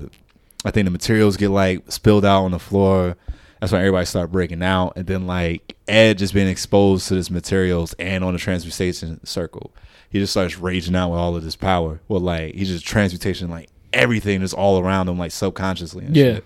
[0.65, 3.17] I think the materials get like spilled out on the floor.
[3.61, 7.31] That's when everybody start breaking out, and then like Ed just being exposed to this
[7.31, 9.73] materials and on the transmutation circle,
[10.11, 12.01] he just starts raging out with all of this power.
[12.09, 16.05] Well, like he's just transmutation like everything is all around him, like subconsciously.
[16.05, 16.35] And Yeah.
[16.35, 16.45] shit.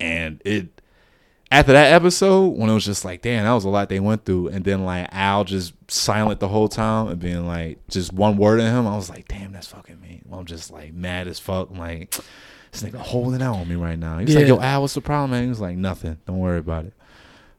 [0.00, 0.80] and it
[1.52, 4.24] after that episode when it was just like, damn, that was a lot they went
[4.24, 8.36] through, and then like Al just silent the whole time and being like just one
[8.36, 10.20] word in him, I was like, damn, that's fucking me.
[10.30, 11.70] I'm just like mad as fuck.
[11.70, 12.14] I'm like,
[12.72, 14.18] this nigga holding out on me right now.
[14.18, 15.44] He's like, yo, Al, what's the problem, man?
[15.44, 16.18] He was like, nothing.
[16.26, 16.92] Don't worry about it.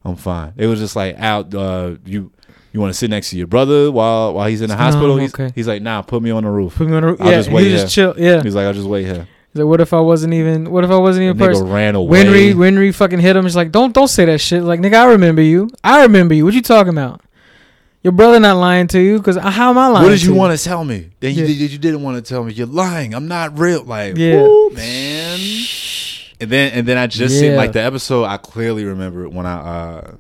[0.04, 0.54] I'm fine.
[0.58, 2.32] It was just like Al, uh, you
[2.74, 5.18] You want to sit next to your brother while while he's in the hospital?
[5.18, 5.52] He's, okay.
[5.54, 6.76] he's like, nah, put me on the roof.
[6.78, 8.14] Put me on a, I'll yeah, just he wait just chill.
[8.18, 8.42] Yeah.
[8.42, 9.28] He's like, I'll just wait here.
[9.54, 10.72] He's like, what if I wasn't even?
[10.72, 11.68] What if I wasn't The even a person?
[11.68, 12.24] nigga ran away.
[12.24, 13.44] Winry, Winry fucking hit him.
[13.44, 14.64] He's like, don't, don't say that shit.
[14.64, 15.70] Like, nigga, I remember you.
[15.84, 16.46] I remember you.
[16.46, 17.20] What you talking about?
[18.04, 19.22] Your brother not lying to you?
[19.22, 20.04] Cause how am I lying?
[20.06, 21.12] What did you want to tell me?
[21.20, 21.48] Then you, Yeah.
[21.48, 22.52] did- you didn't want to tell me.
[22.54, 23.14] You're lying.
[23.14, 23.84] I'm not real.
[23.84, 24.42] Like, Yeah.
[24.42, 25.40] woo, man.
[26.40, 28.24] And then and then I just seen like the episode.
[28.24, 30.12] I clearly remember it when I uh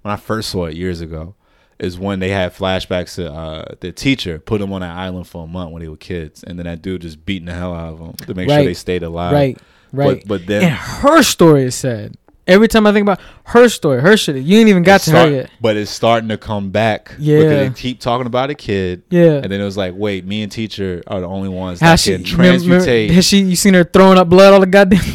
[0.00, 1.34] when I first saw it years ago.
[1.78, 5.44] Is when they had flashbacks to uh the teacher put them on an island for
[5.44, 7.92] a month when they were kids, and then that dude just beating the hell out
[7.92, 9.34] of them to make sure they stayed alive.
[9.34, 9.58] Right,
[9.92, 10.20] right.
[10.20, 12.16] But, but then and her story is sad.
[12.46, 15.10] Every time I think about her story, her shit, you ain't even got it's to
[15.10, 15.50] start- her yet.
[15.60, 17.12] But it's starting to come back.
[17.18, 17.38] Yeah.
[17.40, 19.02] Because they keep talking about a kid.
[19.10, 19.40] Yeah.
[19.42, 22.00] And then it was like, wait, me and teacher are the only ones How that
[22.00, 23.38] she can remember- remember- Has she?
[23.42, 25.00] You seen her throwing up blood all the goddamn?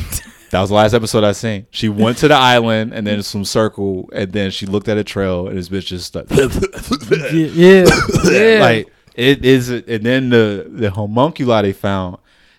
[0.51, 1.65] That was the last episode I seen.
[1.71, 5.03] She went to the island and then some circle, and then she looked at a
[5.05, 6.29] trail, and this bitch just started
[7.55, 7.85] yeah,
[8.29, 9.69] yeah, like it is.
[9.69, 12.17] And then the the homunculi they found,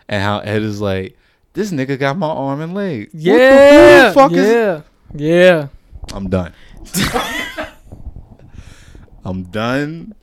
[0.09, 1.19] and how Ed is like,
[1.55, 3.11] this nigga got my arm and leg.
[3.13, 4.81] What the- the yeah, fuck is- yeah,
[5.15, 5.67] yeah.
[6.13, 6.53] I'm done.
[9.25, 10.15] I'm done.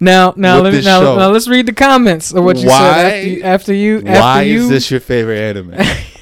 [0.00, 1.16] Now, now, let me, now, show.
[1.16, 3.98] now, let's read the comments of what you Why- said after you.
[4.02, 5.74] After you, Why you is this your favorite anime?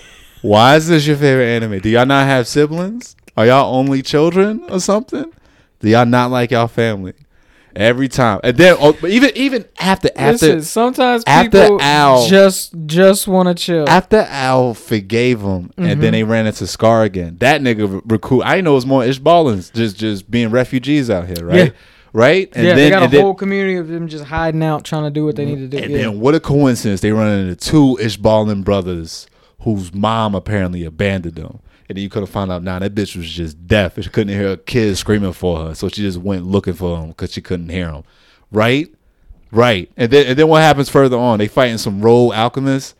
[0.42, 1.78] Why is this your favorite anime?
[1.80, 3.16] Do y'all not have siblings?
[3.36, 5.32] Are y'all only children or something?
[5.80, 7.14] Do y'all not like y'all family?
[7.74, 12.26] Every time, and then oh, but even even after after Listen, sometimes after people Al-
[12.28, 13.88] just just want to chill.
[13.88, 16.00] after Al forgave him, and Mm-hmm.
[16.00, 17.36] then they ran into Scar again.
[17.40, 18.42] That nigga recruit.
[18.44, 21.56] I know it's more Ishballins just just being refugees out here, right?
[21.66, 21.70] Yeah.
[22.14, 24.62] Right, and yeah, then they got a and then, whole community of them just hiding
[24.62, 25.78] out, trying to do what they need to do.
[25.78, 25.96] And yeah.
[25.98, 27.00] then what a coincidence!
[27.00, 29.26] They run into two Ishballin brothers
[29.60, 31.60] whose mom apparently abandoned them.
[31.92, 34.02] And then you could have found out now that bitch was just deaf.
[34.02, 37.08] She couldn't hear a kid screaming for her, so she just went looking for him
[37.08, 38.02] because she couldn't hear him.
[38.50, 38.90] Right,
[39.50, 39.90] right.
[39.98, 41.38] And then and then what happens further on?
[41.38, 42.94] They fighting some rogue alchemists,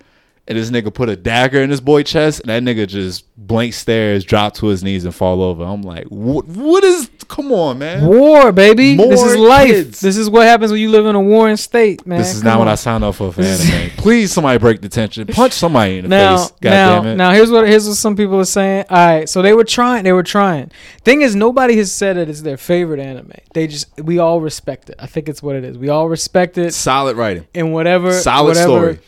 [0.53, 3.73] and this nigga put a dagger in this boy chest, and that nigga just blank
[3.73, 5.65] stares, drop to his knees, and fall over.
[5.65, 6.47] I'm like, what?
[6.47, 7.11] What is?
[7.29, 8.07] Come on, man.
[8.07, 8.97] War, baby.
[8.97, 9.69] this is life.
[9.69, 10.01] kids.
[10.01, 12.19] This is what happens when you live in a warring state, man.
[12.19, 12.69] This is Come not what.
[12.69, 13.91] I signed up for for anime.
[13.97, 15.27] Please, somebody break the tension.
[15.27, 16.51] Punch somebody in the now, face.
[16.61, 17.17] God now, damn it.
[17.17, 18.85] now, here's what here's what some people are saying.
[18.91, 20.05] All right, so they were trying.
[20.05, 20.71] They were trying.
[21.05, 23.33] Thing is, nobody has said it is their favorite anime.
[23.55, 24.97] They just we all respect it.
[24.99, 25.79] I think it's what it is.
[25.79, 27.47] We all respect it Solid writing.
[27.55, 28.99] in whatever Solid whatever, story.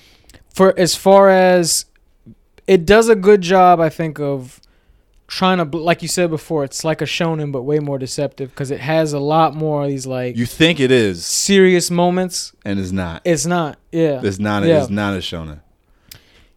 [0.54, 1.84] For as far as
[2.66, 4.60] it does a good job, I think of
[5.26, 6.64] trying to bl- like you said before.
[6.64, 9.88] It's like a shonen, but way more deceptive because it has a lot more of
[9.90, 12.52] these like You think it is, serious moments.
[12.64, 13.22] and it's not.
[13.24, 13.78] It's not.
[13.90, 14.20] Yeah.
[14.22, 14.64] It's not.
[14.64, 14.80] Yeah.
[14.82, 15.60] It's not a shonen.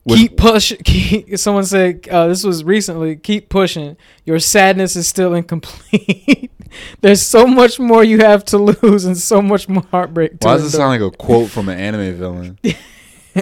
[0.07, 0.73] keep push.
[0.85, 3.15] Keep, someone said uh, this was recently.
[3.15, 3.97] Keep pushing.
[4.25, 6.51] Your sadness is still incomplete.
[7.01, 10.39] There's so much more you have to lose, and so much more heartbreak.
[10.41, 12.59] To Why does it sound like a quote from an anime villain?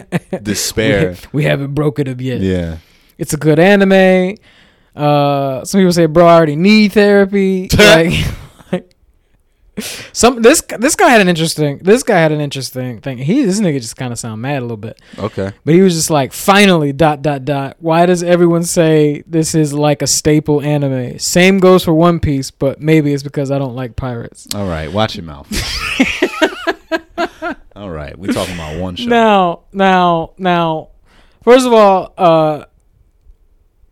[0.43, 1.11] Despair.
[1.31, 2.41] We, we haven't broken up yet.
[2.41, 2.77] Yeah.
[3.17, 4.37] It's a good anime.
[4.95, 8.13] Uh, some people say, "Bro, I already need therapy." like,
[8.71, 8.95] like,
[10.13, 11.79] some this this guy had an interesting.
[11.79, 13.17] This guy had an interesting thing.
[13.17, 15.01] He this nigga just kind of sound mad a little bit.
[15.19, 15.51] Okay.
[15.65, 17.77] But he was just like, finally, dot, dot, dot.
[17.79, 21.19] Why does everyone say this is like a staple anime?
[21.19, 24.47] Same goes for One Piece, but maybe it's because I don't like pirates.
[24.55, 24.91] All right.
[24.91, 25.47] Watch your mouth.
[27.75, 28.17] All right.
[28.17, 29.09] we're talking about one show.
[29.09, 30.89] Now, now, now,
[31.43, 32.65] first of all, uh,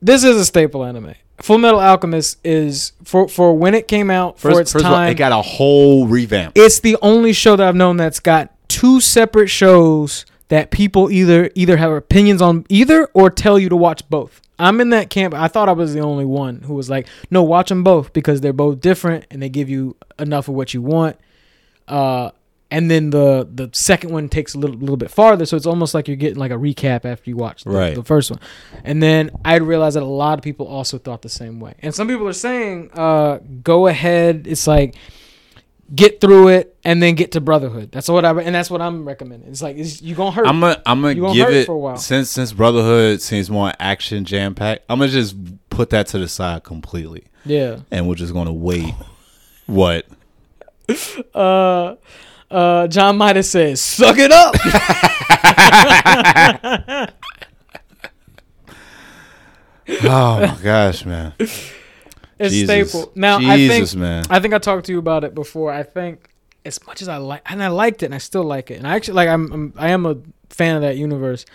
[0.02, 1.16] this is a staple anime.
[1.42, 4.98] Full Metal Alchemist is, for, for when it came out, for its first of all,
[4.98, 6.54] time, it got a whole revamp.
[6.56, 11.50] it's the only show that I've known that's got two separate shows that people either
[11.56, 14.40] either have opinions on either or tell you to watch both.
[14.60, 15.34] I'm in that camp.
[15.34, 18.40] I thought I was the only one who was like, no, watch them both because
[18.42, 21.18] they're both different and they give you enough of what you want.
[21.88, 22.30] Uh,
[22.74, 25.94] and then the the second one takes a little little bit farther, so it's almost
[25.94, 27.94] like you're getting like a recap after you watch the, Right.
[27.94, 28.40] the first one.
[28.84, 31.76] And then I realized that a lot of people also thought the same way.
[31.84, 34.48] And some people are saying, uh, go ahead.
[34.48, 34.96] It's like
[35.94, 37.92] get through it and then get to brotherhood.
[37.92, 39.50] That's what I and that's what I'm recommending.
[39.50, 40.48] It's like it's, you gonna hurt.
[40.48, 41.98] I'm gonna I'm gonna gonna give hurt it for a while.
[41.98, 44.86] since since Brotherhood seems more action jam packed.
[44.90, 45.36] I'm gonna just
[45.70, 47.82] put that to the side completely, yeah.
[47.92, 48.96] and we're just gonna wait.
[49.68, 50.08] What?
[51.34, 51.96] Uh,
[52.54, 54.56] uh, John have said, "Suck it up."
[60.06, 61.34] Oh my gosh, man!
[61.40, 61.76] It's
[62.40, 62.90] Jesus.
[62.90, 63.12] staple.
[63.16, 64.24] Now Jesus, I think man.
[64.30, 65.74] I think I talked to you about it before.
[65.74, 66.30] I think
[66.66, 68.88] as much as I like, and I liked it, and I still like it, and
[68.88, 69.28] I actually like.
[69.28, 70.18] I'm, I'm I am a
[70.50, 71.46] fan of that universe.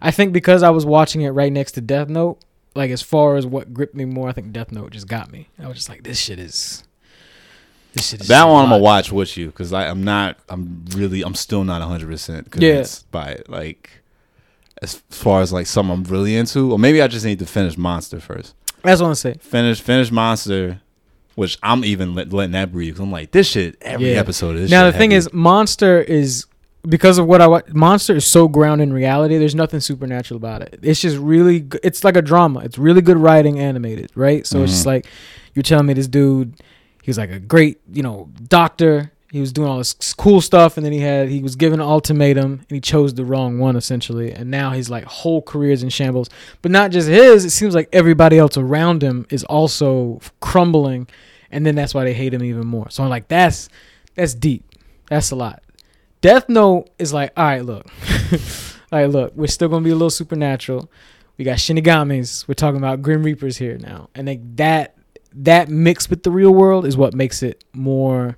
[0.00, 2.38] I think because I was watching it right next to Death Note,
[2.74, 5.48] like as far as what gripped me more, I think Death Note just got me.
[5.58, 6.84] I was just like, this shit is.
[7.92, 10.38] This shit is That one I'm gonna watch with you because I'm not.
[10.48, 11.22] I'm really.
[11.22, 12.50] I'm still not 100 percent Yeah.
[12.50, 13.48] convinced by it.
[13.48, 13.90] Like
[14.82, 17.76] as far as like something I'm really into, or maybe I just need to finish
[17.76, 18.54] Monster first.
[18.82, 19.38] That's what I'm saying.
[19.40, 20.80] Finish finish Monster,
[21.34, 22.94] which I'm even let, letting that breathe.
[22.94, 23.76] 'cause I'm like this shit.
[23.82, 24.20] Every Yeah.
[24.20, 24.70] episode of this.
[24.70, 25.18] now the thing heavy.
[25.26, 26.46] is, Monster is
[26.88, 27.66] because of what I watch.
[27.74, 29.36] Monster is so grounded in reality.
[29.36, 30.78] There's nothing supernatural about it.
[30.82, 31.66] It's just really.
[31.82, 32.60] It's like a drama.
[32.60, 34.46] It's really good writing, animated, right?
[34.46, 34.86] So it's just Mhm.
[34.86, 35.06] like
[35.54, 36.54] you're telling me this dude.
[37.02, 39.12] He was like a great, you know, doctor.
[39.30, 41.86] He was doing all this cool stuff, and then he had he was given an
[41.86, 44.32] ultimatum, and he chose the wrong one essentially.
[44.32, 46.28] And now his like whole career's in shambles.
[46.62, 47.44] But not just his.
[47.44, 51.06] It seems like everybody else around him is also crumbling,
[51.50, 52.90] and then that's why they hate him even more.
[52.90, 53.68] So I'm like, that's
[54.16, 54.64] that's deep.
[55.08, 55.62] That's a lot.
[56.20, 57.86] Death Note is like, all right, look,
[58.92, 60.90] all right, look, we're still gonna be a little supernatural.
[61.38, 62.46] We got Shinigamis.
[62.46, 64.96] We're talking about Grim Reapers here now, and like that
[65.34, 68.36] that mixed with the real world is what makes it more.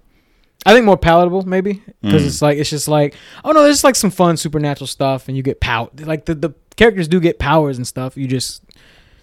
[0.65, 2.27] I think more palatable, maybe, because Mm.
[2.27, 5.43] it's like it's just like, oh no, there's like some fun supernatural stuff, and you
[5.43, 5.89] get power.
[5.99, 8.17] Like the the characters do get powers and stuff.
[8.17, 8.63] You just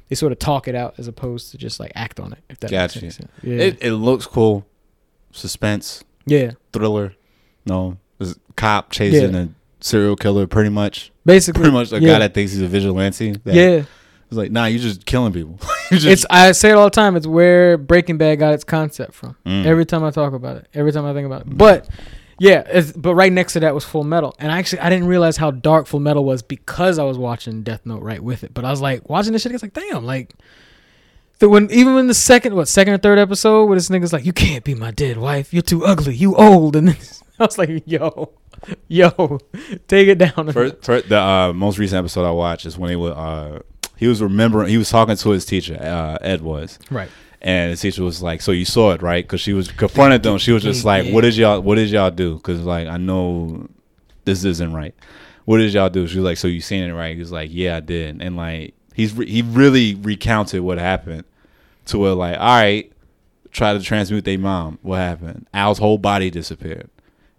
[0.09, 2.39] they sort of talk it out as opposed to just like act on it.
[2.49, 3.01] If that Gotcha.
[3.01, 3.31] makes sense.
[3.41, 4.65] Yeah, it it looks cool,
[5.31, 7.13] suspense, yeah, thriller.
[7.65, 7.97] No,
[8.55, 9.39] cop chasing Yeah.
[9.43, 9.47] a
[9.79, 10.47] serial killer.
[10.47, 12.13] Pretty much, basically, pretty much a yeah.
[12.13, 13.35] guy that thinks he's a vigilante.
[13.45, 13.83] Yeah.
[14.29, 15.59] It's like, nah, you're just killing people.
[15.89, 17.15] just, It's I say it all the time.
[17.15, 19.35] It's where Breaking Bad got its concept from.
[19.43, 19.65] Mm.
[19.65, 21.57] Every time I talk about it, every time I think about it.
[21.57, 21.89] But
[22.37, 25.07] yeah, it's, but right next to that was Full Metal, and I actually I didn't
[25.07, 28.53] realize how dark Full Metal was because I was watching Death Note right with it.
[28.53, 30.33] But I was like watching this shit, it's like damn, like.
[31.39, 34.25] The when even when the second what second or third episode where this nigga's like
[34.25, 36.89] you can't be my dead wife you're too ugly you old and
[37.39, 38.33] I was like yo
[38.89, 39.39] yo
[39.87, 42.97] take it down First, first, the uh, most recent episode I watched is when they
[42.97, 43.59] were uh,
[43.99, 46.79] he was remembering he was talking to his teacher uh, Ed was.
[46.89, 47.09] Right.
[47.41, 49.25] And the teacher was like so you saw it right?
[49.25, 50.37] Because she was confronted them.
[50.37, 52.35] She was just like what did y'all what did y'all do?
[52.35, 53.67] Because like I know
[54.23, 54.95] this isn't right.
[55.43, 56.07] What did y'all do?
[56.07, 57.13] She was like so you seen it right?
[57.13, 58.21] He was like yeah I did.
[58.21, 61.25] And like he's re- he really recounted what happened
[61.87, 62.91] to where like all right
[63.51, 64.79] try to transmute their mom.
[64.81, 65.45] What happened?
[65.53, 66.89] Al's whole body disappeared.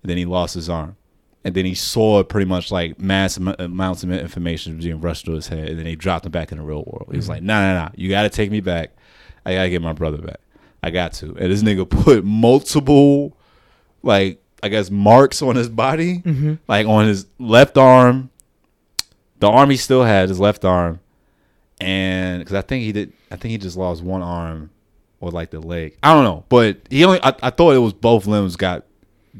[0.02, 0.96] And then he lost his arm
[1.44, 5.48] and then he saw pretty much like mass amounts of information being rushed to his
[5.48, 7.08] head, and then he dropped him back in the real world.
[7.10, 8.90] He was like, "Nah, nah, nah, you got to take me back.
[9.46, 10.40] I gotta get my brother back.
[10.82, 13.36] I got to." And this nigga put multiple,
[14.02, 16.54] like I guess, marks on his body, mm-hmm.
[16.68, 18.30] like on his left arm,
[19.38, 21.00] the arm he still had, his left arm,
[21.80, 24.70] and because I think he did, I think he just lost one arm
[25.20, 25.96] or like the leg.
[26.02, 27.20] I don't know, but he only.
[27.22, 28.84] I, I thought it was both limbs got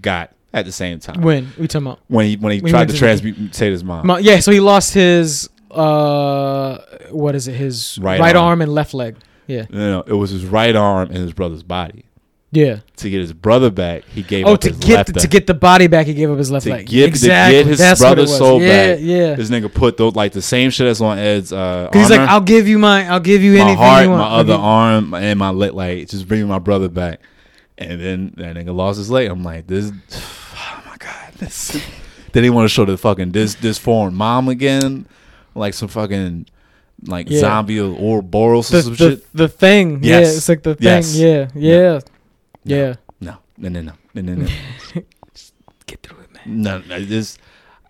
[0.00, 2.80] got at the same time when we talking about when he when he When tried
[2.80, 4.06] went to transmute his mom.
[4.06, 6.78] Mo- yeah, so he lost his uh
[7.10, 7.54] what is it?
[7.54, 8.46] His Right right, arm.
[8.46, 8.62] arm.
[8.62, 9.16] and left leg.
[9.46, 9.66] Yeah.
[9.70, 12.04] no, no, it was his right arm and his brother's body.
[12.52, 12.80] Yeah.
[12.96, 15.28] To get his brother back, he gave Oh, up to his get left the, to
[15.28, 16.86] get the body back, he gave up his left To leg.
[16.86, 18.98] get- to get his That's brother's soul yeah, back.
[19.02, 19.34] Yeah.
[19.34, 22.28] This nigga put those like the same shit that's on Ed's uh, Because he's like,
[22.28, 24.20] I'll give you my, I'll give you my anything heart, you want.
[24.22, 25.72] my other give- arm, and my leg.
[25.74, 27.20] Like, just bring my brother back.
[27.78, 29.30] And then that nigga lost his leg.
[29.30, 29.92] I'm like, this.
[31.40, 31.82] My god, this.
[32.32, 35.06] Then he want to show the fucking this this foreign mom again,
[35.56, 36.46] like some fucking
[37.06, 37.40] like Yeah.
[37.40, 39.32] zombie or Ouroboros or some the, shit.
[39.34, 40.04] the thing.
[40.04, 40.30] Yes.
[40.30, 40.84] Yeah, it's like the thing.
[40.86, 41.16] Yes.
[41.16, 42.00] Yeah, yeah,
[42.62, 42.94] yeah.
[43.20, 44.46] No, no, no, no, no, no, no.
[45.86, 46.62] Get through it, man.
[46.62, 47.36] no, no, this.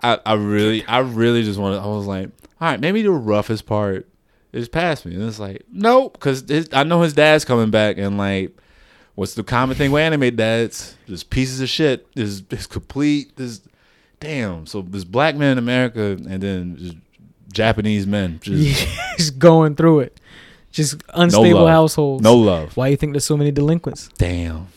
[0.02, 1.78] I, I really, I really just wanted.
[1.80, 2.30] I was like,
[2.62, 4.08] all right, maybe the roughest part
[4.54, 5.14] is past me.
[5.16, 8.56] And it's like, nope, because I know his dad's coming back, and like,
[9.20, 10.96] what's the common thing with anime dads?
[11.06, 12.06] Just pieces of shit.
[12.16, 13.36] Is is complete.
[13.36, 13.60] This,
[14.18, 14.64] damn.
[14.64, 16.96] So this black man in America, and then just
[17.52, 18.40] Japanese men.
[18.42, 20.18] Just He's going through it.
[20.72, 21.68] Just unstable love.
[21.68, 22.22] households.
[22.22, 22.76] no love.
[22.78, 24.08] Why you think there's so many delinquents?
[24.16, 24.68] Damn.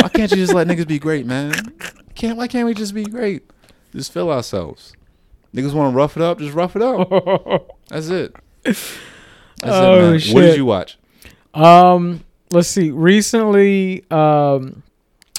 [0.00, 1.52] why can't you just let niggas be great, man?
[2.14, 3.42] Can't why can't we just be great?
[3.92, 4.94] Just fill ourselves.
[5.54, 7.76] Niggas want to rough it up, just rough it up.
[7.88, 8.34] That's it.
[8.62, 8.96] That's
[9.64, 10.34] Oh, it, man.
[10.34, 10.96] What did you watch?
[11.52, 12.90] Um, let's see.
[12.90, 14.82] Recently, um,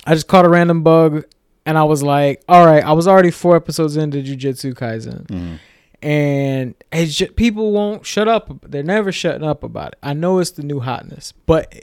[0.05, 1.23] I just caught a random bug,
[1.65, 5.59] and I was like, "All right." I was already four episodes into Jujutsu Kaisen, Mhm.
[6.01, 8.51] and it's ju- people won't shut up.
[8.67, 9.97] They're never shutting up about it.
[10.03, 11.73] I know it's the new hotness, but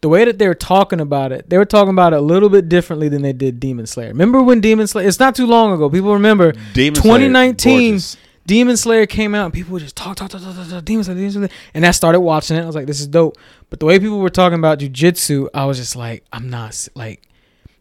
[0.00, 2.48] the way that they were talking about it, they were talking about it a little
[2.48, 4.08] bit differently than they did Demon Slayer.
[4.08, 5.06] Remember when Demon Slayer?
[5.06, 5.90] It's not too long ago.
[5.90, 8.16] People remember Demon 2019 gorgeous.
[8.46, 11.04] Demon Slayer came out and people would just talk, talk, talk, talk, talk, talk Demon
[11.04, 11.48] Slayer, Demon Slayer.
[11.74, 12.62] And I started watching it.
[12.62, 13.36] I was like, this is dope.
[13.68, 17.22] But the way people were talking about jujutsu, I was just like, I'm not like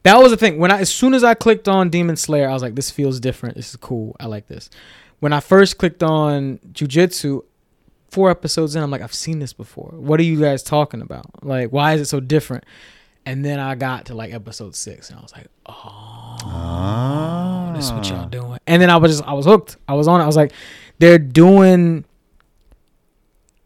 [0.04, 0.60] that was the thing.
[0.60, 3.20] When I as soon as I clicked on Demon Slayer, I was like, this feels
[3.20, 3.56] different.
[3.56, 4.16] This is cool.
[4.20, 4.70] I like this.
[5.20, 7.44] When I first clicked on jujutsu,
[8.10, 9.92] four episodes in, I'm like, I've seen this before.
[9.96, 11.44] What are you guys talking about?
[11.44, 12.64] Like, why is it so different?
[13.26, 17.49] And then I got to like episode six, and I was like, "Oh, Ah.
[17.80, 19.78] This is what y'all doing." And then I was just, I was hooked.
[19.88, 20.24] I was on it.
[20.24, 20.52] I was like,
[21.00, 22.06] "They're doing."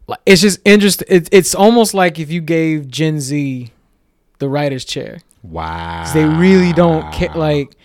[0.06, 1.08] Like it's just interesting.
[1.10, 3.70] It's it's almost like if you gave Gen Z
[4.38, 5.20] the writer's chair.
[5.42, 6.10] Wow.
[6.12, 7.32] They really don't care.
[7.34, 7.76] Like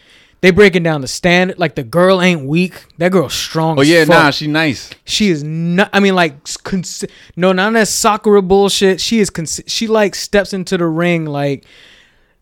[0.42, 1.60] they breaking down the standard.
[1.60, 2.86] Like the girl ain't weak.
[2.98, 3.78] That girl's strong.
[3.78, 4.90] Oh yeah, nah, she nice.
[5.06, 5.90] She is not.
[5.92, 9.02] I mean, like, cons- no, not that Sakura bullshit.
[9.02, 9.30] She is.
[9.30, 11.66] Cons- she like steps into the ring like,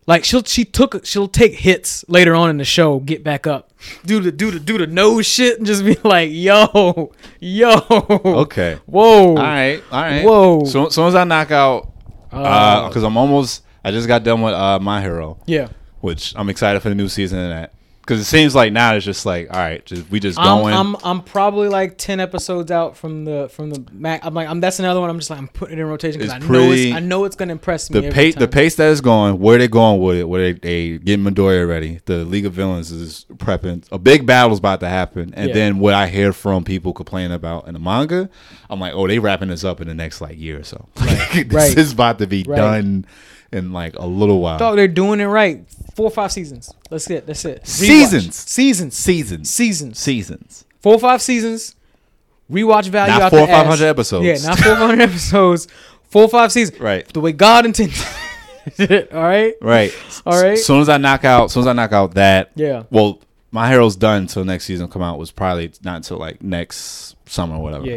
[0.08, 3.70] like she'll she took she'll take hits later on in the show, get back up,
[4.04, 8.78] do the do the do the nose shit, and just be like, yo, yo, Okay.
[8.86, 9.82] whoa, All right.
[9.92, 10.24] All right.
[10.24, 10.64] Whoa.
[10.64, 11.92] So as soon as I knock out,
[12.32, 15.68] Uh, because I'm almost, I just got done with uh, My Hero, yeah.
[16.00, 17.72] which I'm excited for the new season of that.
[18.08, 20.72] Because it seems like now it's just like, all right, just we just I'm, going.
[20.72, 24.24] I'm I'm probably like ten episodes out from the from the Mac.
[24.24, 25.10] I'm like I'm that's another one.
[25.10, 27.36] I'm just like I'm putting it in rotation because I know it's I know it's
[27.36, 28.00] gonna impress me.
[28.00, 30.96] the pace, the pace that is going, where they going with it, where they, they
[30.96, 32.00] getting Midoriya ready.
[32.06, 33.86] The League of Villains is prepping.
[33.92, 35.54] A big battle's about to happen, and Yeah.
[35.54, 38.30] then what I hear from people complaining about in the manga,
[38.70, 40.88] I'm like, oh, they wrapping this up in the next like year or so.
[40.98, 41.76] Like, this right.
[41.76, 42.56] is about to be Right.
[42.56, 43.04] done
[43.52, 44.58] in like a little while.
[44.58, 45.64] Dog, they're doing it right.
[45.94, 46.72] Four or five seasons.
[46.90, 47.26] That's it.
[47.26, 47.62] That's it.
[47.62, 47.66] Rewatch.
[47.66, 48.36] Seasons.
[48.36, 48.96] Seasons.
[48.96, 49.98] Seasons, Seasons.
[49.98, 50.64] seasons.
[50.80, 51.74] Four or five seasons.
[52.50, 53.12] Rewatch value.
[53.12, 54.24] Not out four or five hundred episodes.
[54.24, 55.68] Yeah, not four hundred episodes.
[56.04, 56.80] Four or five seasons.
[56.80, 57.98] right, The way God intended.
[59.12, 59.54] All right.
[59.60, 59.94] right.
[60.24, 60.52] All right.
[60.52, 62.84] As soon as I knock out, as soon as I knock out that, Yeah.
[62.90, 67.16] well, my hero's done until next season come out was probably not until like next
[67.28, 67.86] summer or whatever.
[67.86, 67.96] Yeah.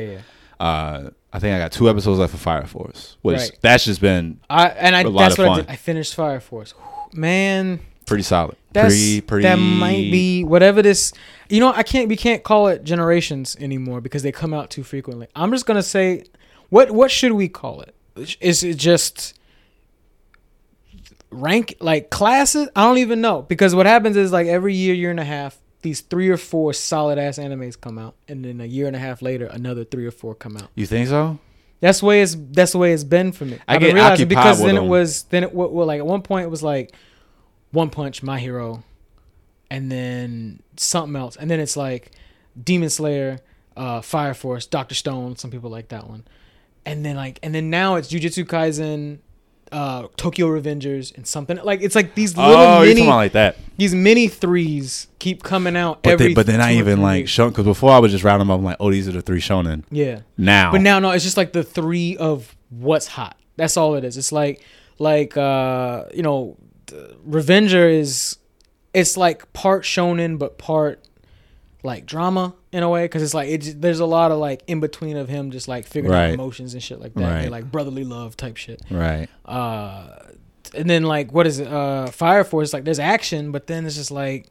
[0.60, 0.66] Yeah.
[0.66, 3.52] Uh, I think I got two episodes left for Fire Force, which Right.
[3.62, 5.58] that's just been I and I A lot that's of what I fun.
[5.66, 5.70] did.
[5.72, 6.74] I finished Fire Force.
[7.14, 8.56] Man, pretty solid.
[8.74, 9.44] that's pretty, pretty.
[9.44, 11.14] that might be whatever this.
[11.50, 12.08] You know, I can't.
[12.10, 15.28] We can't call it generations anymore because they come out too frequently.
[15.36, 16.24] I'm just gonna say,
[16.70, 17.96] what what should we call it?
[18.42, 19.38] Is it just
[21.30, 22.68] rank like classes?
[22.76, 25.58] I don't even know because what happens is like every year, year and a half,
[25.82, 29.00] these three or four solid ass animes come out, and then a year and a
[29.00, 30.70] half later, another three or four come out.
[30.76, 31.40] You think so?
[31.82, 33.58] That's the way it's that's the way it's been for me.
[33.68, 36.46] I been get realizing because then it was then it well, like at one point
[36.46, 36.94] it was like
[37.72, 38.84] One Punch, My Hero,
[39.72, 42.12] and then something else, and then it's like
[42.62, 43.40] Demon Slayer,
[43.76, 45.38] uh, Fire Force, Doctor Stone.
[45.38, 46.24] Some people like that one,
[46.86, 49.18] and then like and then now it's Jujutsu Kaisen,
[49.72, 53.16] uh, Tokyo Revengers, and something like it's like these little oh, you're mini talking about
[53.16, 53.58] like that.
[53.82, 56.28] These mini threes keep coming out But, every.
[56.28, 58.60] they, but then I even like shown because before I was just rounding them up
[58.60, 59.84] I'm like, oh, these are the three shonen.
[59.90, 60.20] yeah.
[60.38, 63.36] Now, But now, no, it's just like the three of what's hot.
[63.56, 64.18] That's all it is.
[64.18, 64.64] It's like,
[65.00, 66.58] like, uh, you know,
[67.24, 68.38] Revenger is,
[68.94, 71.08] it's like part shonen but part
[71.84, 73.82] like drama in a way because it's like it.
[73.82, 76.84] There's a lot of like in between of him just like figuring out emotions and
[76.84, 77.24] shit like that.
[77.24, 77.42] Right.
[77.44, 78.80] And, like brotherly love type shit.
[78.92, 79.28] right?
[79.44, 80.20] Uh,
[80.76, 81.68] and then like what is it?
[81.68, 82.74] Uh, Fire Force.
[82.74, 84.48] Like there's action, but then it's just like,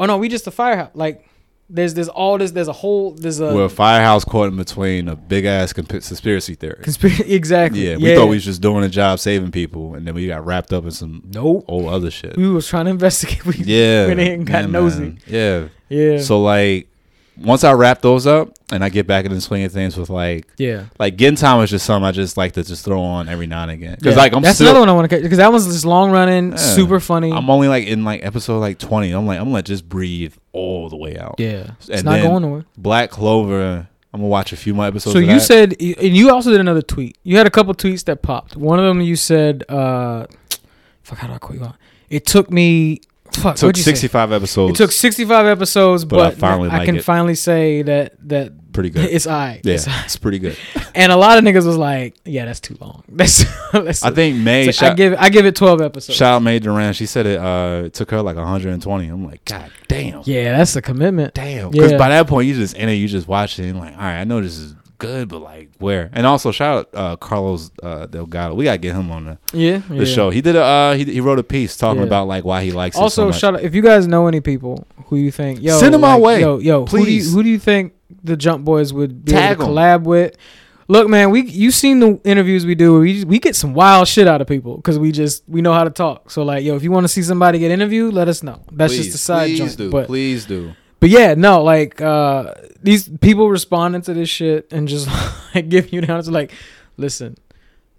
[0.00, 0.90] oh no, we just the firehouse.
[0.94, 1.28] Like
[1.70, 2.50] there's there's all this.
[2.50, 6.54] There's a whole there's a We're a firehouse caught in between a big ass conspiracy
[6.54, 6.82] theory.
[6.82, 7.88] conspiracy exactly.
[7.88, 10.44] Yeah, we thought we was just doing a job saving people, and then we got
[10.44, 11.64] wrapped up in some nope.
[11.68, 12.36] old other shit.
[12.36, 13.44] We was trying to investigate.
[13.46, 15.00] We, Yeah, went in and got yeah, nosy.
[15.00, 15.18] man.
[15.26, 15.68] Yeah.
[15.88, 16.18] Yeah.
[16.20, 16.88] So like,
[17.36, 20.10] once I wrap those up and I get back into the swing of things with
[20.10, 20.84] like, yeah.
[20.98, 23.70] like Gintama is just something I just like to just throw on every now and
[23.70, 24.20] again because Yeah.
[24.22, 26.50] like I'm that's still another one I want to because that one's just long running,
[26.50, 26.56] Yeah.
[26.56, 27.32] super funny.
[27.32, 29.12] I'm only like in like episode like 20.
[29.12, 31.36] I'm like I'm gonna just breathe all the way out.
[31.38, 32.64] yeah, it's not going nowhere.
[32.76, 33.88] Black Clover.
[34.14, 35.14] I'm gonna watch a few more episodes.
[35.14, 35.40] So you that.
[35.40, 37.16] said, and you also did another tweet.
[37.22, 38.56] You had a couple tweets that popped.
[38.56, 40.26] One of them you said, uh,
[41.02, 41.76] "Fuck, how do I call you out?"
[42.10, 43.00] It took me.
[43.34, 43.90] Fuck, took what'd you say?
[43.92, 44.74] 65 episodes.
[44.78, 47.04] It took 65 episodes, But I but, finally I like can it.
[47.04, 49.04] finally say that that pretty good.
[49.10, 49.60] it's I.
[49.64, 50.04] yeah, It's aight.
[50.04, 50.56] it's pretty good.
[50.94, 53.44] And a lot of niggas was like, "Yeah, that's too long." That's.
[53.72, 54.70] that's I think May.
[54.72, 56.16] so I give I give it 12 episodes.
[56.16, 56.92] shout out May Duran.
[56.92, 57.38] She said it.
[57.38, 59.08] Uh, it took her like 120.
[59.08, 60.22] I'm like, God damn.
[60.24, 61.34] Yeah, that's a commitment.
[61.34, 61.70] Damn.
[61.70, 61.98] Because Yeah.
[61.98, 63.78] by that point, you just in it, you just watching.
[63.78, 66.08] like, all right, I know this is good, but like, where?
[66.12, 68.54] And also, shout out uh, Carlos uh, Delgado.
[68.54, 70.04] We gotta get him on the, Yeah, the yeah.
[70.04, 70.30] show.
[70.30, 72.06] He did a uh, he, he wrote a piece talking Yeah.
[72.06, 72.96] about like why he likes.
[72.96, 73.38] Also, it so much.
[73.40, 76.20] shout out if you guys know any people who you think yo send them like,
[76.20, 77.92] way, Yo, yo, Who do, you, who do you think
[78.24, 80.36] the Jump Boys would be Tag able to collab with?
[80.88, 82.98] Look, man, we you seen the interviews we do.
[82.98, 85.84] We we get some wild shit out of people because we just we know how
[85.84, 86.30] to talk.
[86.30, 88.60] So like, yo, if you want to see somebody get interviewed, let us know.
[88.72, 89.76] That's please, just a side please joint.
[89.78, 90.72] do, But please do.
[91.02, 95.08] But yeah, no, like uh these people responding to this shit and just
[95.54, 96.20] like giving you down.
[96.20, 96.52] It's like,
[96.96, 97.36] listen,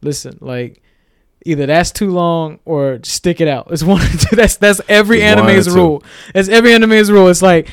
[0.02, 0.82] listen, like
[1.46, 3.68] either that's too long or stick it out.
[3.72, 4.38] It's one two.
[4.38, 6.02] That's that's every It's anime's rule.
[6.34, 7.28] It's every anime's rule.
[7.28, 7.68] It's like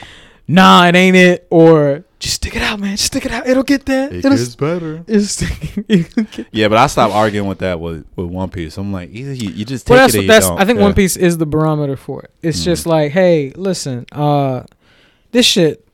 [0.49, 3.63] nah, it ain't it, or just stick it out, man, just stick it out, it'll
[3.63, 4.09] get there.
[4.13, 5.05] It It'll, gets better.
[5.07, 5.41] it's,
[6.51, 8.77] Yeah, but I stopped arguing with that with, with One Piece.
[8.77, 10.47] I'm like, either you, you just take well, it that's or you that's.
[10.49, 10.87] I think Yeah.
[10.87, 12.33] One Piece is the barometer for it.
[12.43, 12.65] It's Mhm.
[12.65, 14.65] just like, hey, listen, uh,
[15.33, 15.87] this shit,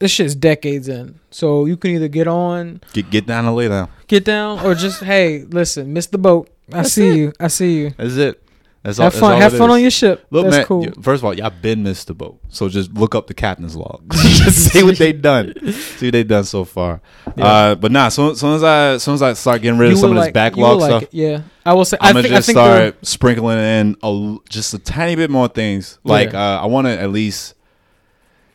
[0.00, 3.68] this shit's decades in, so you can either get on, Get get down and lay
[3.68, 3.88] down.
[4.06, 6.48] get down, or just hey, listen, miss the boat.
[6.72, 7.16] I That's see it.
[7.16, 7.32] you.
[7.40, 7.90] I see you.
[7.96, 8.42] That's it.
[8.82, 9.40] That's Have all, fun.
[9.40, 9.74] That's all Have fun is.
[9.74, 10.26] on your ship.
[10.30, 10.66] Look, That's man.
[10.66, 10.84] cool.
[10.84, 13.74] you- First of all, y'all been missed the boat, so just look up the captain's
[13.74, 14.04] log.
[14.12, 15.52] just see what they done.
[15.72, 17.00] See what they done so far.
[17.36, 17.44] Yeah.
[17.46, 19.98] Uh, but nah, so soon as I soon as I start getting rid You of
[19.98, 21.14] some will of this like- you backlog will like stuff, it.
[21.14, 21.96] Yeah, I will say.
[22.00, 22.34] I I'm gonna think.
[22.34, 25.98] I just think start sprinkling in a, l- just a tiny bit more things.
[26.04, 26.56] Like Yeah.
[26.58, 27.54] uh, I want to at least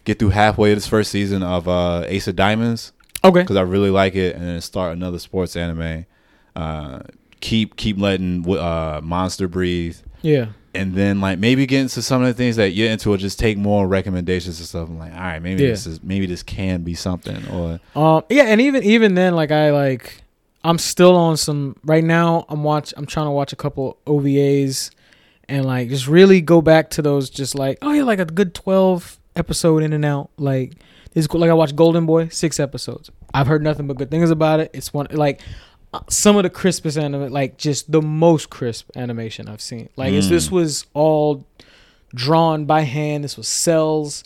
[0.05, 2.91] get through halfway of this first season of uh, Ace of Diamonds
[3.23, 3.41] okay.
[3.41, 6.05] because I really like it, and then start another sports anime.
[6.55, 6.99] Uh,
[7.39, 10.47] keep keep letting uh, Monster breathe, Yeah.
[10.75, 13.39] and then like maybe get into some of the things that you're into, or just
[13.39, 14.87] take more recommendations and stuff.
[14.89, 15.69] I'm like, all right, maybe Yeah.
[15.69, 18.23] this is maybe this can be something, or Um.
[18.29, 20.21] Yeah, and even even then, like I like,
[20.63, 21.75] I'm still on some.
[21.83, 22.93] Right now, I'm watch.
[22.95, 24.91] I'm trying to watch a couple OVAs,
[25.49, 27.29] and like just really go back to those.
[27.29, 30.29] Just like oh yeah, like a good twelve episode in and out.
[30.37, 30.73] Like
[31.13, 33.09] this, like I watched Golden Boy, six episodes.
[33.33, 34.71] I've heard nothing but good things about it.
[34.73, 35.41] It's one like.
[35.93, 39.89] uh, Some of the crispest anime, like just the most crisp animation I've seen.
[39.95, 40.51] Like it's, this Mm.
[40.51, 41.45] was all
[42.15, 43.23] drawn by hand.
[43.23, 44.23] This was cells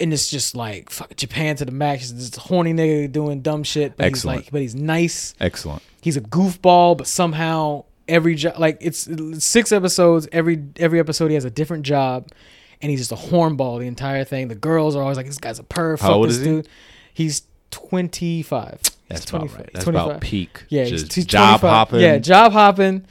[0.00, 2.10] and it's just like fuck, Japan to the max.
[2.10, 4.38] This horny nigga doing dumb shit, but Excellent.
[4.38, 5.34] he's like, but he's nice.
[5.40, 5.82] excellent.
[6.00, 9.08] He's a goofball, but somehow every job, like it's
[9.44, 10.28] six episodes.
[10.32, 12.28] Every every episode he has a different job,
[12.82, 14.48] and he's just a hornball the entire thing.
[14.48, 16.00] The girls are always like, this guy's a perv.
[16.00, 16.50] How old this is he?
[16.50, 16.68] dude.
[17.12, 18.80] He's twenty five.
[19.08, 19.58] That's He's about 25.
[19.58, 19.70] right.
[19.72, 20.64] That's about peak.
[20.68, 21.70] Yeah, just he's, he's job 25.
[21.70, 22.00] hopping.
[22.00, 23.06] Yeah, job hopping.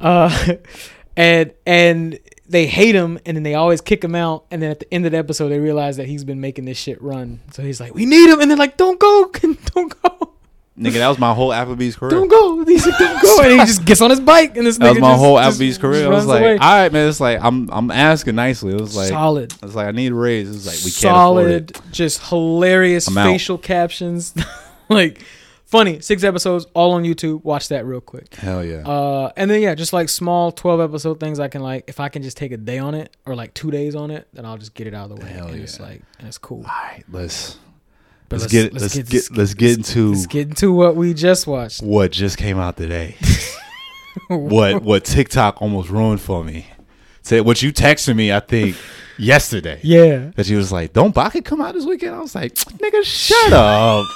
[0.00, 0.54] Uh,
[1.16, 4.44] and and they hate him, and then they always kick him out.
[4.50, 6.78] And then at the end of the episode, they realize that he's been making this
[6.78, 7.40] shit run.
[7.52, 9.30] So he's like, "We need him," and they're like, "Don't go,
[9.74, 10.17] don't go,
[10.78, 12.10] Nigga, that was my whole Applebee's career.
[12.10, 14.78] don't go." He's like, "Don't go," and he just gets on his bike, and this
[14.78, 16.06] That was my just- whole Applebee's just career.
[16.06, 16.52] I was like, away.
[16.58, 17.08] all right, man.
[17.08, 18.72] It's like I'm I'm asking nicely.
[18.74, 20.48] It was like solid, it's like I need a raise.
[20.54, 21.76] It's like we can't afford it.
[21.76, 24.34] solid, just hilarious facial captions,
[24.88, 25.22] like
[25.66, 26.00] funny.
[26.00, 27.42] Six episodes, all on YouTube.
[27.44, 28.34] Watch that real quick.
[28.36, 28.86] Hell yeah.
[28.88, 32.08] Uh, and then yeah, just like small twelve episode things I can like if I
[32.08, 34.58] can just take a day on it or like two days on it, then I'll
[34.58, 35.30] just get it out of the way.
[35.32, 36.58] Hell and it's like that's cool.
[36.58, 37.58] all right, let's
[38.28, 41.82] But let's, get let's, get, let's get into let's get into what we just watched.
[41.82, 43.16] what just came out today.
[44.28, 46.66] what what TikTok almost ruined for me.
[47.22, 48.32] Say what you texted me.
[48.32, 48.76] I think
[49.18, 49.80] yesterday.
[49.82, 50.30] Yeah.
[50.36, 53.52] That you was like, "Don't Baki come out this weekend?" I was like, "Nigga, shut
[53.52, 54.06] up!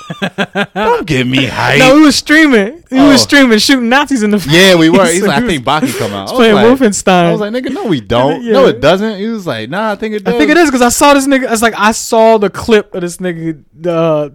[0.75, 2.83] Don't get me hype." No, we was streaming.
[2.91, 3.09] We Oh.
[3.09, 4.53] was streaming, shooting Nazis in the face.
[4.53, 5.05] yeah, we were.
[5.07, 7.09] He's So like, "I think Baki come out." I was playing like, Wolfenstein.
[7.27, 8.43] I was like, "Nigga, no, we don't.
[8.43, 8.53] Yeah.
[8.55, 10.69] No, it doesn't." He was like, "Nah, I think it does." I think it is
[10.69, 11.51] because I saw this nigga.
[11.53, 14.33] It's like I saw the clip of this nigga, the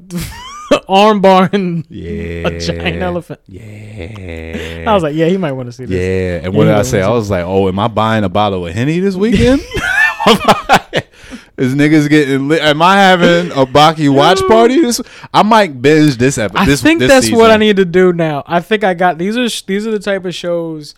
[0.89, 3.39] arm bar and Yeah, a giant elephant.
[3.47, 5.95] Yeah, I was like, yeah, he might want to see this.
[5.97, 7.01] Yeah, and what Yeah, did I say?
[7.01, 9.61] I was like, "Oh, am I buying a bottle of henny this weekend?"
[11.57, 12.61] Is niggas getting lit?
[12.61, 14.79] Am I having a Baki watch party?
[14.79, 15.01] This
[15.33, 16.61] I might binge this episode.
[16.61, 18.43] I this, think this that's what I need to do now.
[18.45, 20.93] I think I got these are these are the type of shows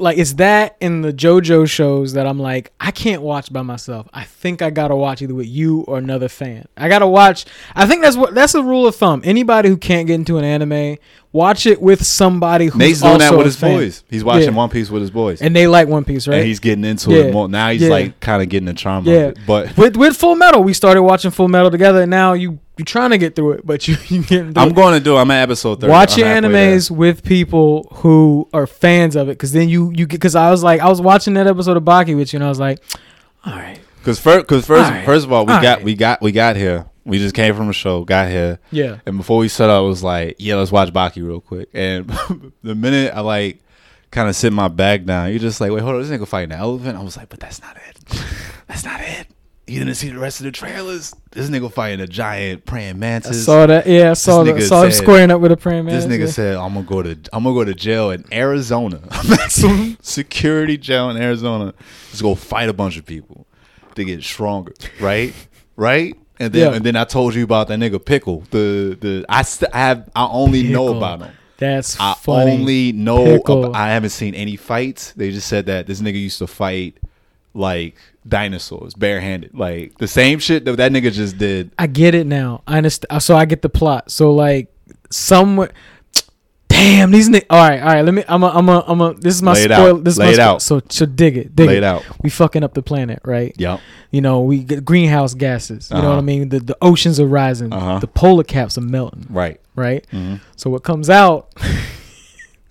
[0.00, 4.08] like it's that in the JoJo shows that I'm like I can't watch by myself.
[4.12, 6.66] I think I gotta watch either with you or another fan.
[6.76, 7.44] I gotta watch.
[7.74, 9.20] I think that's what that's a rule of thumb.
[9.24, 10.96] Anybody who can't get into an anime,
[11.32, 13.76] watch it with somebody who's Nate's doing also that with his fan.
[13.78, 14.04] boys.
[14.10, 14.56] He's watching Yeah.
[14.56, 16.38] One Piece with his boys, and they like One Piece, right?
[16.38, 17.24] and he's getting into Yeah.
[17.24, 17.48] it more.
[17.48, 17.90] Now he's Yeah.
[17.90, 19.12] like kind of getting the charm Yeah.
[19.14, 19.38] of it.
[19.46, 22.02] But with with Full Metal, we started watching Full Metal together.
[22.02, 24.74] And now you you trying to get through it, but you you through I'm it.
[24.74, 25.16] going to do.
[25.16, 25.90] I'm at episode thirty.
[25.90, 26.76] Watch I'm your halfway there.
[26.76, 30.16] animes with people who are fans of it, because then you you get.
[30.16, 32.48] Because I was like, I was watching that episode of Baki with you, and I
[32.48, 32.80] was like,
[33.46, 35.84] all right, Because first, because first, first of all, we got Alright.
[35.84, 36.86] we got we got here.
[37.06, 39.86] We just came from a show, got here, yeah, and before we set up, it
[39.86, 41.68] was like, yeah, let's watch Baki real quick.
[41.74, 42.08] And
[42.62, 43.60] the minute I like
[44.10, 46.52] kind of sit my bag down, you're just like, wait, hold on, this nigga fighting
[46.52, 46.96] an elephant.
[46.96, 48.24] I was like, but that's not it.
[48.68, 49.26] That's not it.
[49.66, 51.14] You didn't see the rest of the trailers.
[51.30, 53.28] This nigga fighting a giant praying mantis.
[53.28, 53.44] I mantis.
[53.46, 53.86] saw that.
[53.86, 54.62] Yeah, I saw that.
[54.62, 55.94] Saw him squaring up with a praying man.
[55.94, 59.96] This nigga said, "I'm gonna go to I'm gonna go to jail in Arizona, maximum
[60.02, 61.72] security jail in Arizona.
[62.10, 63.46] Just go fight a bunch of people
[63.94, 65.32] to get stronger, right?
[65.76, 66.14] Right?
[66.38, 66.76] And then Yeah.
[66.76, 68.44] and then I told you about that nigga pickle.
[68.50, 71.32] The the I st- I have I only know about him.
[71.56, 72.50] That's I funny.
[72.50, 73.24] only know.
[73.38, 73.64] Pickle.
[73.66, 75.12] About, I haven't seen any fights.
[75.12, 76.98] They just said that this nigga used to fight
[77.54, 77.94] like
[78.26, 81.70] dinosaurs barehanded, like the same shit that that nigga just did.
[81.78, 82.62] I get it now.
[82.66, 83.22] I understand.
[83.22, 84.10] So I get the plot.
[84.10, 84.72] So like,
[85.10, 85.70] somewhere.
[86.68, 87.46] Damn, these niggas.
[87.50, 88.02] All right, all right.
[88.04, 88.24] Let me.
[88.26, 88.48] I'm a.
[88.48, 88.84] I'm a.
[88.88, 89.14] I'm a.
[89.14, 89.96] This is my Lay spoil.
[89.98, 90.04] out.
[90.04, 90.62] This is Lay my it spoil- out.
[90.62, 91.54] So, so dig it.
[91.54, 91.78] Dig Lay it.
[91.78, 92.04] it out.
[92.22, 93.54] We fucking up the planet, right?
[93.56, 93.80] Yep.
[94.10, 95.88] You know, we get greenhouse gases.
[95.90, 96.18] You know what Uh-huh.
[96.18, 96.48] I mean?
[96.48, 97.72] The the oceans are rising.
[97.72, 98.00] Uh-huh.
[98.00, 99.26] The polar caps are melting.
[99.30, 99.60] Right.
[99.76, 100.04] Right.
[100.10, 101.54] hmm So what comes out?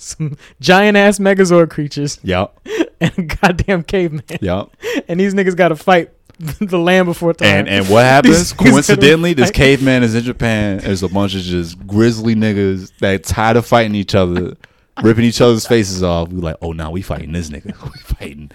[0.03, 2.59] some giant ass Megazord creatures Yep.
[3.01, 4.69] and a goddamn caveman, Yep.
[5.07, 6.11] and these niggas got to fight
[6.59, 7.47] the land before time.
[7.47, 8.53] And and what happens?
[8.53, 10.79] Coincidentally, this caveman is in Japan.
[10.79, 14.55] There's a bunch of just grizzly niggas that tired of fighting each other,
[15.03, 16.29] ripping each other's faces off.
[16.29, 17.65] We like, oh, now we fighting this nigga.
[17.83, 18.51] We fighting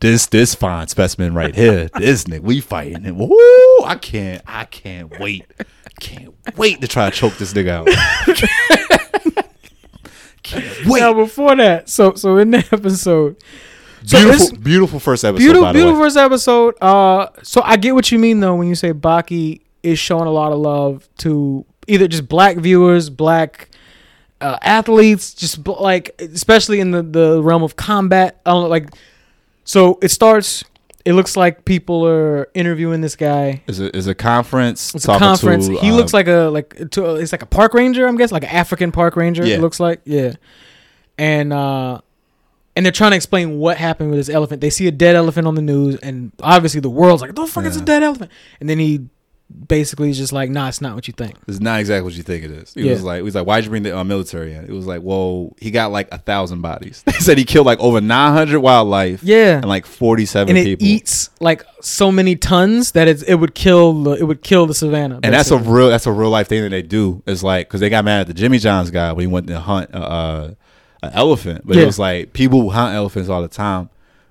[0.00, 1.88] this this fine specimen right here.
[1.98, 3.18] This nigga, we fighting him.
[3.18, 3.28] Woo!
[3.84, 4.42] I can't.
[4.46, 5.46] I can't wait.
[5.98, 9.02] Can't wait to try to choke this nigga out.
[10.46, 11.00] Can't wait.
[11.00, 13.36] Now before that, so so in that episode,
[14.04, 15.38] so beautiful, it's- beautiful first episode.
[15.38, 16.74] beautiful, by the beautiful first episode.
[16.80, 20.30] Uh, so I get what you mean though when you say Baki is showing a
[20.30, 23.68] lot of love to either just black viewers, black
[24.40, 28.40] uh, athletes, just bl- like especially in the the realm of combat.
[28.46, 28.88] I don't know, like
[29.64, 30.64] so it starts.
[31.06, 33.62] It looks like people are interviewing this guy.
[33.68, 34.92] Is a is a conference.
[34.92, 35.68] It's a conference.
[35.68, 38.08] To, he uh, looks like a like to, it's like a park ranger.
[38.08, 39.46] I'm guessing like an African park ranger.
[39.46, 39.54] Yeah.
[39.54, 40.32] It looks like yeah,
[41.16, 42.00] and uh,
[42.74, 44.60] and they're trying to explain what happened with this elephant.
[44.60, 47.66] They see a dead elephant on the news, and obviously the world's like, "The fuck
[47.66, 49.06] is a dead elephant?" And then he
[49.68, 52.44] basically just like, "Nah, it's not what you think." It's not exactly what you think
[52.44, 52.74] it is.
[52.74, 52.92] He Yeah.
[52.92, 54.64] was like, he was like, why'd you bring the uh, military in?
[54.64, 57.02] It was like, well, he got like a thousand bodies.
[57.06, 60.58] They said he killed like over nine hundred wildlife Yeah, and like forty seven and
[60.58, 60.86] it people.
[60.86, 64.74] eats like so many tons that it's, it would kill the it would kill the
[64.74, 65.20] savannah.
[65.22, 67.22] and that's a real that's a real life thing that they do.
[67.26, 69.60] Is like because they got mad at the Jimmy John's guy when he went to
[69.60, 70.50] hunt uh, uh,
[71.02, 71.82] an elephant, but Yeah.
[71.84, 73.90] it was like people hunt elephants all the time.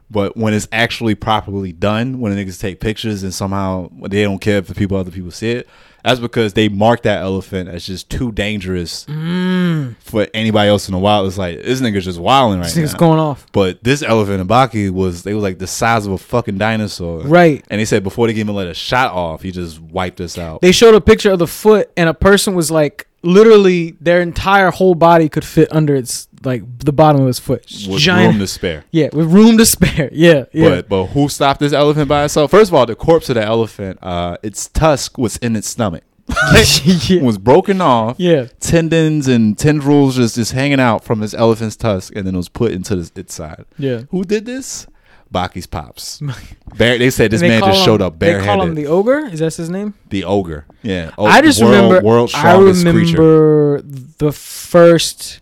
[0.10, 4.40] But when it's actually properly done, when the niggas take pictures and somehow they don't
[4.40, 5.68] care if the people other people see it,
[6.04, 10.92] that's because they mark that elephant as just too dangerous Mm, for anybody else in
[10.92, 11.26] the wild.
[11.28, 13.00] It's like this nigga's just wilding right this now.
[13.00, 13.48] going off.
[13.52, 17.22] But this elephant in Baki was they was like the size of a fucking dinosaur.
[17.22, 17.66] Right.
[17.72, 20.62] And they said before they even let a shot off, he just wiped us out.
[20.62, 24.70] They showed a picture of the foot, and a person was like, literally, their entire
[24.70, 27.66] whole body could fit under its like the bottom of his foot.
[27.90, 28.86] with Giant, room to spare.
[28.92, 30.10] yeah, with room to spare.
[30.14, 30.70] Yeah, yeah.
[30.70, 32.52] But but who stopped this elephant by itself?
[32.52, 36.04] First of all, the corpse of the elephant, uh, its tusk was in its stomach.
[36.84, 37.22] yeah.
[37.22, 38.16] was broken off.
[38.20, 38.48] yeah.
[38.60, 42.50] Tendons and tendrils just just hanging out from this elephant's tusk, and then it was
[42.50, 43.66] put into this, its side.
[43.78, 44.04] Yeah.
[44.12, 44.88] Who did this?
[45.32, 46.22] Baki's pops.
[46.78, 48.78] Bare, they said this they man just him- showed up They call him barehanded.
[48.78, 49.26] the ogre.
[49.28, 49.94] Is that his name?
[50.10, 50.66] The, ogre.
[50.82, 51.12] Yeah.
[51.18, 52.02] O- I just world- remember.
[52.08, 53.22] world's I strongest creature.
[53.22, 53.82] remember
[54.18, 55.42] the first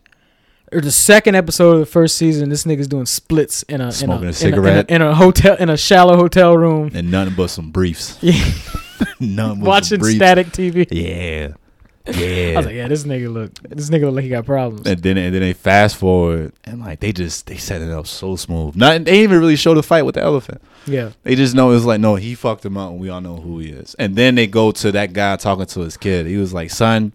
[0.76, 2.50] or the second episode of the first season.
[2.50, 4.90] This nigga's doing splits in a in a, Smoking a in a- cigarette.
[4.90, 6.92] in a, in a hotel in a shallow hotel room.
[6.94, 8.18] and nothing but some briefs.
[8.24, 8.34] Yeah.
[9.20, 10.16] Nothing but Watching briefs.
[10.18, 10.88] static TV.
[10.92, 11.54] Yeah.
[12.06, 13.54] Yeah, I was like, yeah, this nigga look.
[13.62, 14.86] This nigga look like he got problems.
[14.86, 18.08] and then and then they fast forward and like they just they set it up
[18.08, 18.76] so smooth.
[18.76, 20.62] Not they even really show the fight with the elephant.
[20.86, 21.12] Yeah.
[21.24, 23.60] They just know it's like no, he fucked him up, and we all know who
[23.60, 23.96] he is.
[23.96, 26.26] And then they go to that guy talking to his kid.
[26.26, 27.14] He was like, "Son,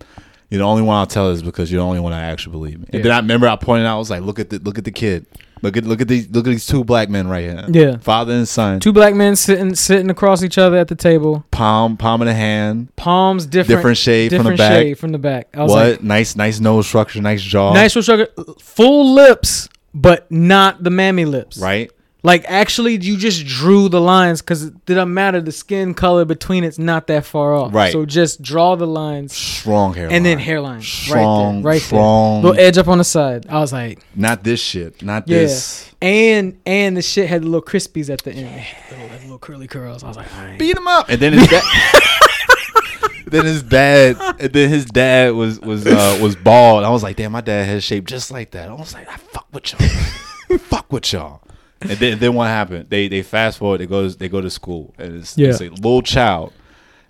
[0.50, 2.74] you're the only one I'll tell is because you're the only one I actually believe."
[2.76, 3.00] And Yeah.
[3.02, 4.90] then I remember I pointed out, I was like, "Look at the look at the
[4.92, 5.26] kid.
[5.60, 7.64] Look at look at these look at these two black men right here.
[7.68, 7.96] Yeah.
[7.96, 11.44] father and son, Two black men sitting sitting across each other at the table.
[11.50, 13.78] palm palm in the hand, Palms different.
[13.80, 14.72] different shade from the back.
[14.82, 15.48] shade from the back.
[15.54, 18.28] I was What like, nice nice nose structure, nice jaw, nice structure,
[18.60, 21.58] full lips, but not the mammy lips.
[21.58, 21.90] right?
[22.24, 25.40] Like actually, you just drew the lines because it didn't matter.
[25.40, 27.72] The skin color between it's not that far off.
[27.72, 27.92] Right.
[27.92, 30.82] So just draw the lines Strong hair, and then hairline.
[30.82, 32.42] strong, right there, right strong.
[32.42, 32.50] there.
[32.52, 33.46] Little edge up on the side.
[33.48, 35.00] I was like, Not this shit.
[35.00, 35.38] Not Yeah.
[35.38, 35.92] this.
[36.02, 39.68] and and the shit had the little crispies at the end, little, like little curly
[39.68, 40.02] curls.
[40.02, 40.58] I was like, all right.
[40.58, 41.08] Beat him up.
[41.08, 41.62] And then his dad.
[43.26, 44.16] then his dad.
[44.40, 46.82] And then his dad was was uh, was bald.
[46.82, 48.68] I was like, damn, my dad has shape just like that.
[48.68, 50.58] I was like, I fuck with y'all.
[50.58, 51.42] fuck with y'all.
[51.80, 52.86] And then then what happened?
[52.90, 53.78] They they fast forward.
[53.78, 55.50] They go to, they go to school, and it's, Yeah.
[55.50, 56.52] it's a little child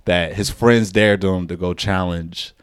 [0.04, 2.54] that his friends dared him to go challenge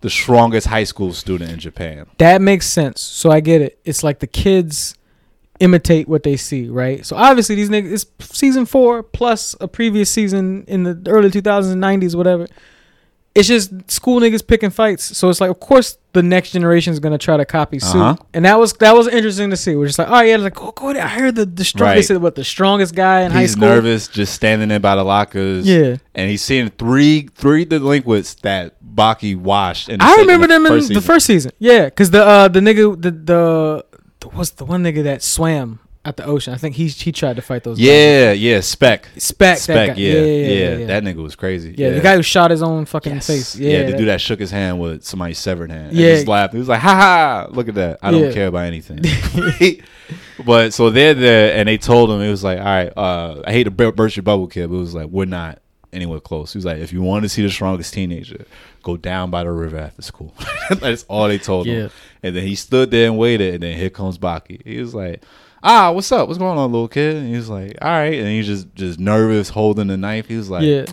[0.00, 2.06] the strongest high school student in Japan.
[2.18, 3.00] That makes sense.
[3.00, 3.78] So I get it.
[3.84, 4.94] It's like the kids
[5.60, 7.06] imitate what they see, right?
[7.06, 11.74] So obviously these niggas it's season four plus a previous season in the early 2000s,
[11.76, 12.46] 90s, whatever.
[13.34, 15.16] It's just school niggas picking fights.
[15.18, 18.16] So it's like, of course, the next generation is gonna try to copy suit, Uh-huh.
[18.32, 19.74] and that was that was interesting to see.
[19.74, 21.02] We're just like, oh yeah, like go go ahead.
[21.02, 21.88] I heard the the strong.
[21.90, 22.04] They Right.
[22.04, 23.64] said what the strongest guy in high school.
[23.66, 25.66] He's nervous, just standing there by the lockers.
[25.66, 29.88] Yeah, and he's seeing three three delinquents that Baki washed.
[29.88, 31.50] In the I remember them in first the first season.
[31.58, 33.84] Yeah, because the uh the nigga the the,
[34.20, 36.52] the what's the one nigga that swam at the ocean.
[36.52, 37.78] I think he he tried to fight those.
[37.78, 37.86] guys.
[37.86, 39.08] Yeah, yeah, Spec.
[39.16, 40.86] Spec, Spec, yeah, Yeah, yeah, yeah, yeah, yeah.
[40.86, 41.74] That nigga was crazy.
[41.78, 43.26] Yeah, the guy who shot his own fucking Yes.
[43.26, 43.56] face.
[43.56, 45.92] Yeah, Yeah, the that- dude that shook his hand with somebody's severed hand.
[45.94, 46.08] Yeah.
[46.08, 46.52] and just laughed.
[46.52, 47.46] He was like, "Ha ha!
[47.50, 47.98] Look at that.
[48.02, 48.32] I don't Yeah.
[48.32, 49.00] care about anything."
[50.46, 53.52] but so they're there, and they told him it was like, "All right, uh, I
[53.52, 55.58] hate to burst your bubble, kid, but it was like we're not
[55.92, 58.44] anywhere close." He was like, "If you want to see the strongest teenager,
[58.82, 60.34] go down by the river after school."
[60.70, 61.74] That's all they told Yeah.
[61.74, 61.90] him.
[62.22, 64.60] And then he stood there and waited, and then here comes Baki.
[64.64, 65.22] He was like.
[65.66, 66.28] Ah, what's up?
[66.28, 67.16] What's going on, little kid?
[67.16, 70.26] And he was like, "All right," and he's just just nervous, holding the knife.
[70.28, 70.84] He was like, yeah.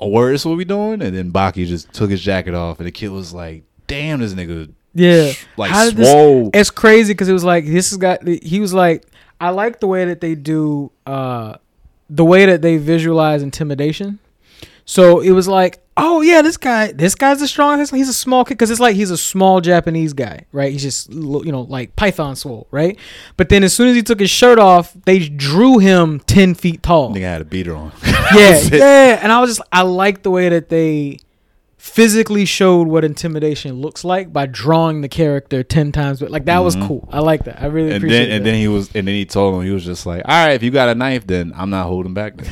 [0.00, 1.02] a word is what we doing?
[1.02, 4.32] And then Baki just took his jacket off, and the kid was like, "Damn, this
[4.32, 5.32] nigga, Yeah.
[5.58, 8.26] like How did this- swole." It's crazy because it was like this has got.
[8.26, 9.04] He was like,
[9.40, 11.56] I like the way that they do, uh,
[12.08, 14.20] the way that they visualize intimidation.
[14.86, 17.92] So it was like, oh yeah, this guy, this guy's the strongest.
[17.94, 20.72] He's a small kid because it's like he's a small Japanese guy, right?
[20.72, 22.96] He's just you know like Python swole, right?
[23.36, 26.82] But then as soon as he took his shirt off, they drew him ten feet
[26.82, 27.12] tall.
[27.14, 27.92] nigga had a beater on.
[28.34, 29.18] yeah, yeah.
[29.22, 31.18] And I was just, I like the way that they
[31.76, 36.20] physically showed what intimidation looks like by drawing the character ten times.
[36.20, 36.86] But like that was Mhm.
[36.86, 37.08] cool.
[37.12, 37.62] I like that.
[37.62, 38.50] I really And appreciate then and that.
[38.50, 40.62] then he was and then he told him he was just like, "All right, if
[40.62, 42.34] you got a knife, then I'm not holding back."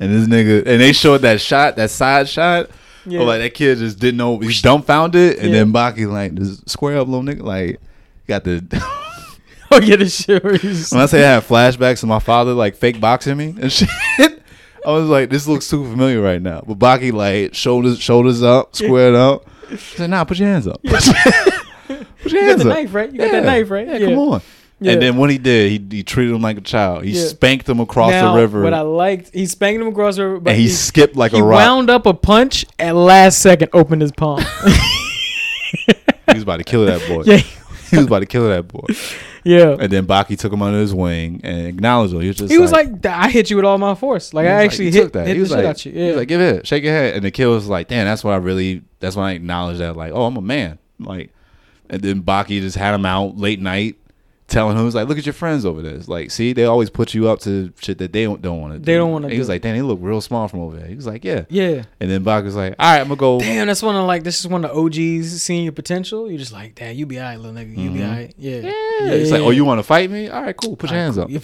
[0.00, 2.70] And this nigga and they showed that shot, that side shot.
[3.04, 3.20] Yeah.
[3.20, 3.24] Yeah.
[3.26, 5.54] Like that kid just didn't know he's dumbfounded, and Yeah.
[5.64, 7.42] then Baki like just square up, little nigga.
[7.42, 7.80] Like
[8.26, 8.62] got the.
[9.72, 10.42] oh yeah, the shit.
[10.44, 13.88] When I say I had flashbacks of my father like fake boxing me and shit,
[14.18, 16.62] I was like, this looks too familiar right now.
[16.66, 19.46] But Baki like shoulders shoulders up, squared up.
[19.68, 20.80] He said, nah, put your hands up.
[20.84, 21.08] put your
[21.88, 22.76] you got hands the up.
[22.76, 23.10] knife, right?
[23.10, 23.86] You got that knife, right?
[23.86, 24.42] Yeah, come on.
[24.80, 24.92] Yeah.
[24.92, 27.04] And then what he did, he, he treated him like a child.
[27.04, 27.26] He Yeah.
[27.26, 30.40] spanked him across now, the river, What I liked, he spanked him across the river,
[30.40, 31.60] but and he, he, skipped like he a rock.
[31.60, 34.40] He wound up a punch at last second, opened his palm.
[35.86, 35.94] he
[36.34, 37.22] was about to kill that boy.
[37.26, 37.36] yeah,
[37.90, 38.86] he was about to kill that boy.
[39.44, 39.76] yeah.
[39.80, 42.20] And then Baki took him under his wing and acknowledged him.
[42.20, 44.32] He was just He was like, I hit you with all my force.
[44.32, 45.26] Like I actually he hit, took that.
[45.26, 45.92] hit he was like, you.
[45.92, 47.14] he was like, give it, shake your head.
[47.16, 49.96] And the kid was like, damn, that's what I really, that's when I acknowledged that,
[49.96, 50.78] like, oh, I'm a man.
[51.00, 51.30] Like,
[51.90, 53.96] and then Baki just had him out late night,
[54.48, 55.94] telling him, he was like, look at your friends over there.
[55.94, 58.72] It's like, see, they always put you up to shit that they don't, don't want
[58.72, 58.84] to do.
[58.86, 60.86] They don't wanna He was like, damn, they look real small from over there.
[60.86, 61.44] He was like, yeah.
[61.50, 61.84] yeah.
[62.00, 63.38] And then Baki was like, all right, I'm gonna go.
[63.40, 66.28] Damn, that's one of like this is one of the OGs seeing your potential.
[66.30, 67.76] You're just like, damn, you be alright, little nigga.
[67.76, 68.08] You be Mhm.
[68.08, 68.34] alright.
[68.38, 68.60] Yeah.
[68.60, 68.72] Yeah.
[69.12, 70.28] It's like, oh, you want to fight me?
[70.28, 70.76] All right, cool.
[70.76, 71.36] Put your Alright, hands cool.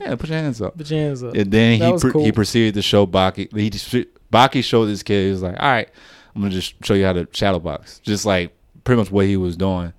[0.00, 0.02] up.
[0.08, 0.76] Yeah, put your hands up.
[0.78, 1.34] Put your hands up.
[1.34, 3.56] And then That he pr- he proceeded to show Baki.
[3.56, 3.90] He just,
[4.32, 5.26] Baki showed this kid.
[5.26, 5.88] He was like, "All right,
[6.34, 8.52] I'm gonna just show you how to shadow box." Just like
[8.84, 9.92] pretty much what he was doing.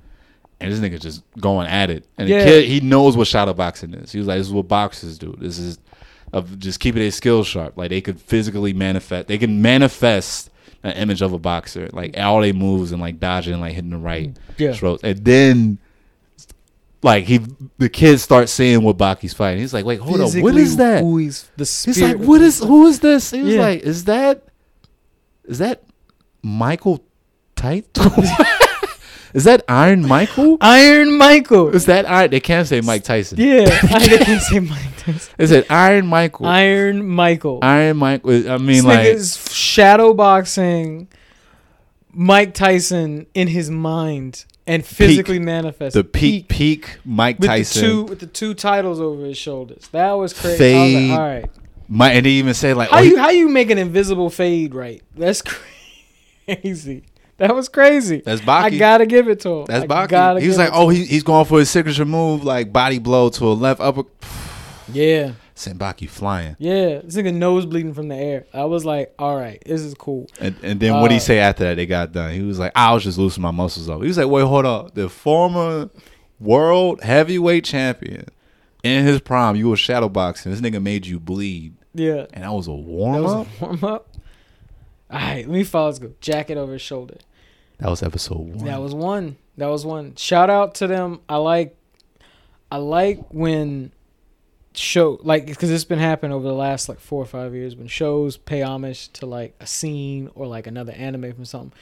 [0.62, 2.06] And this nigga just going at it.
[2.18, 2.40] And Yeah.
[2.40, 4.12] the kid, he knows what shadow boxing is.
[4.12, 5.36] He was like, "This is what boxers do.
[5.40, 5.80] This is
[6.34, 7.78] of just keeping their skills sharp.
[7.78, 9.28] Like they could physically manifest.
[9.28, 10.50] They can manifest
[10.84, 11.90] an image of a boxer.
[11.94, 14.74] Like all they moves and like dodging, and like hitting the right Yeah.
[14.74, 15.04] strokes.
[15.04, 15.78] And then."
[17.02, 17.40] Like he,
[17.78, 19.62] the kids start seeing what Baki's fighting.
[19.62, 22.42] He's like, "Wait, hold on, what Physically is that?" Who he's the He's like, what
[22.42, 23.32] is who is this?
[23.32, 23.62] He was Yeah.
[23.62, 24.44] like, is that
[25.46, 25.84] is that
[26.44, 27.02] Michael
[27.56, 27.88] Tight?
[29.34, 30.58] is that Iron Michael?
[30.62, 31.70] Iron Michael.
[31.76, 32.32] Is that Iron?
[32.32, 33.38] They can't say Mike Tyson.
[33.40, 35.34] Yeah, I can't say Mike Tyson.
[35.38, 36.46] Is it Iron Michael?
[36.46, 37.60] Iron Michael.
[37.62, 38.52] Iron Michael.
[38.52, 41.08] I mean, this like, nigga's shadow boxing
[42.12, 47.82] Mike Tyson in his mind and physically manifest the peak, peak Mike with Tyson.
[47.82, 49.88] the two with the two titles over his shoulders.
[49.92, 50.48] That was crazy.
[50.50, 50.60] I was
[50.94, 51.10] Fade.
[51.10, 51.46] like, all right.
[51.92, 54.30] Mike, and they even say like, How oh, he- you how you make an invisible
[54.30, 55.02] fade right?
[55.16, 55.42] That's
[56.46, 57.04] crazy.
[57.40, 58.22] That was crazy.
[58.24, 58.64] that's Baki.
[58.64, 59.66] I gotta give it to him.
[59.66, 60.42] that's I Baki.
[60.42, 63.46] He was like, oh, he, he's going for his signature move, like body blow to
[63.46, 64.04] a left upper.
[64.92, 66.56] yeah, Sent Baki flying.
[66.60, 67.00] yeah.
[67.00, 68.46] This nigga nose bleeding from the air.
[68.54, 70.28] I was like, all right, this is cool.
[70.40, 71.76] And, and then what he Uh, say after that?
[71.76, 72.34] They got done.
[72.34, 74.66] He was like, "I was just loosening my muscles up." He was like, "Wait, hold
[74.66, 74.94] up.
[74.96, 75.90] The former
[76.40, 78.26] world heavyweight champion
[78.84, 80.52] in his prime, you were shadow boxing.
[80.54, 83.48] This nigga made you bleed, Yeah, and that was a that warm was up.
[83.62, 84.08] a warm up.
[85.12, 85.88] All right, let me follow.
[85.88, 86.12] Let's go.
[86.22, 87.18] Jacket over his shoulder.
[87.80, 88.66] That was episode one.
[88.66, 89.38] That was one.
[89.58, 90.16] That was one.
[90.16, 91.22] Shout out to them.
[91.28, 91.76] I like,
[92.72, 93.92] I like when
[94.76, 97.88] show like because it's been happening over the last like four or five years when
[97.88, 101.74] shows pay homage to like a scene or like another anime from something.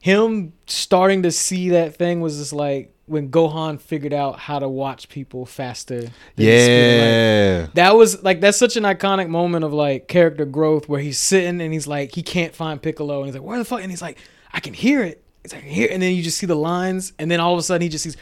[0.00, 4.68] Him starting to see that thing was just like when Gohan figured out how to
[4.68, 6.02] watch people faster.
[6.02, 7.06] than the speed of light.
[7.06, 7.66] yeah.
[7.74, 11.60] That was like that's such an iconic moment of like character growth where he's sitting
[11.60, 14.02] and he's like he can't find Piccolo and he's like where the fuck and he's
[14.02, 14.18] like
[14.52, 15.24] I can hear it.
[15.48, 17.62] It's like here and then you just see the lines and then all of a
[17.62, 18.16] sudden he just sees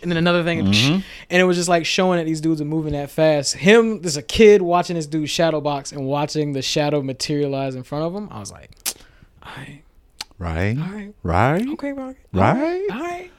[0.00, 1.02] and then another thing and, Mhm.
[1.30, 3.54] and it was just like showing that these dudes are moving that fast.
[3.54, 7.82] Him, there's a kid watching this dude shadow box and watching the shadow materialize in
[7.82, 8.28] front of him.
[8.30, 8.70] I was like,
[9.42, 9.82] all right,
[10.38, 10.78] Right.
[10.78, 11.68] all right, Right.
[11.70, 12.82] okay, Rocket, Right?
[12.92, 13.30] all right.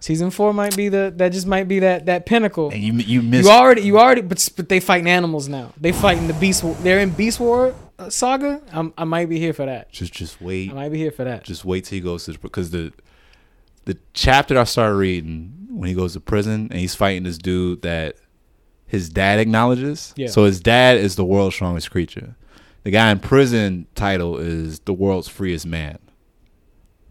[0.00, 2.70] Season four might be the that just might be that that pinnacle.
[2.70, 5.72] And you you miss You already, you already, but, but they fighting animals now.
[5.80, 6.64] They fighting the beast.
[6.82, 7.72] They're in Beast War
[8.02, 8.60] Uh, saga.
[8.72, 9.92] I'm, I might be here for that.
[9.92, 10.70] just just wait.
[10.70, 11.44] I might be here for that.
[11.44, 12.92] Just wait till he goes to because the
[13.84, 17.82] the chapter I started reading when he goes to prison and he's fighting this dude
[17.82, 18.16] that
[18.86, 20.12] his dad acknowledges.
[20.16, 20.28] Yeah.
[20.28, 22.36] So his dad is the world's strongest creature.
[22.84, 25.98] The guy in prison title is the world's freest man.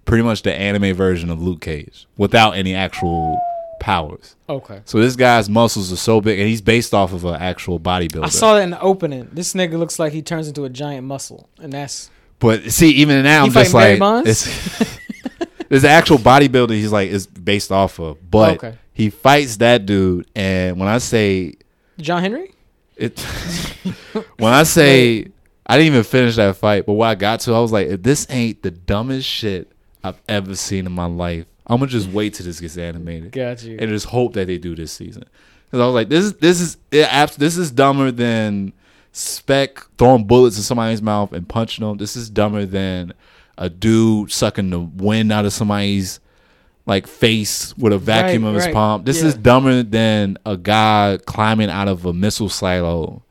[0.05, 3.39] Pretty much the anime version of Luke Cage without any actual
[3.81, 4.35] powers.
[4.47, 4.81] Okay.
[4.85, 8.23] So this guy's muscles are so big and he's based off of an actual bodybuilder.
[8.25, 9.27] I saw that in the opening.
[9.33, 12.09] This nigga looks like he turns into a giant muscle, and that's
[12.39, 14.99] But see, even now, I'm just like, it's,
[15.69, 18.77] there's actual bodybuilder he's like is based off of, but Okay.
[18.93, 20.27] he fights that dude.
[20.35, 21.55] And when I say
[21.99, 22.53] John Henry.
[22.97, 23.19] it,
[24.37, 25.27] when I say
[25.65, 28.27] I didn't even finish that fight, but what I got to, I was like, this
[28.29, 29.71] ain't the dumbest shit
[30.03, 33.63] I've ever seen in my life, I'm gonna just wait till this gets animated Got
[33.63, 33.77] you.
[33.79, 35.25] and just hope that they do this season.
[35.65, 38.73] Because I was like, this is this is it, this is dumber than
[39.13, 41.97] Spec throwing bullets in somebody's mouth and punching them.
[41.97, 43.13] This is dumber than
[43.57, 46.19] a dude sucking the wind out of somebody's
[46.87, 48.73] like face with a vacuum Right, of his right.
[48.73, 49.03] palm.
[49.03, 49.27] This Yeah.
[49.27, 53.23] is dumber than a guy climbing out of a missile silo,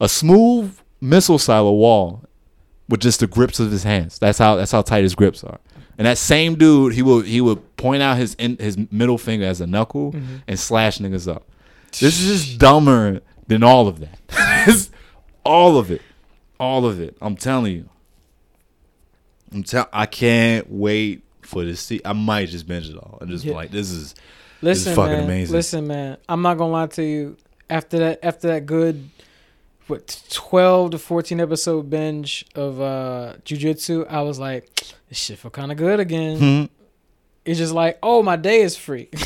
[0.00, 2.24] a smooth missile silo wall
[2.88, 4.18] with just the grips of his hands.
[4.18, 5.60] That's how that's how tight his grips are.
[5.98, 9.46] And that same dude, he would he would point out his in, his middle finger
[9.46, 10.36] as a knuckle Mm-hmm.
[10.48, 11.44] and slash niggas up.
[11.92, 14.18] This is just dumber than all of that.
[15.44, 16.00] All of it,
[16.58, 17.18] all of it.
[17.20, 17.88] I'm telling you.
[19.52, 19.86] I'm tell.
[19.92, 21.80] I can't wait for this.
[21.80, 23.56] See, I might just binge it all and just be Yeah.
[23.56, 24.14] like, this is
[24.62, 25.24] Listen, fucking man.
[25.24, 25.54] amazing.
[25.54, 26.16] Listen, man.
[26.30, 27.36] I'm not gonna lie to you.
[27.68, 29.08] After that, after that good,
[29.86, 34.68] what, 12 to 14 episode binge of uh jujutsu, I was like,
[35.08, 36.38] this shit feel kind of good again.
[36.38, 36.64] Hmm.
[37.44, 39.10] It's just like, oh, my day is free.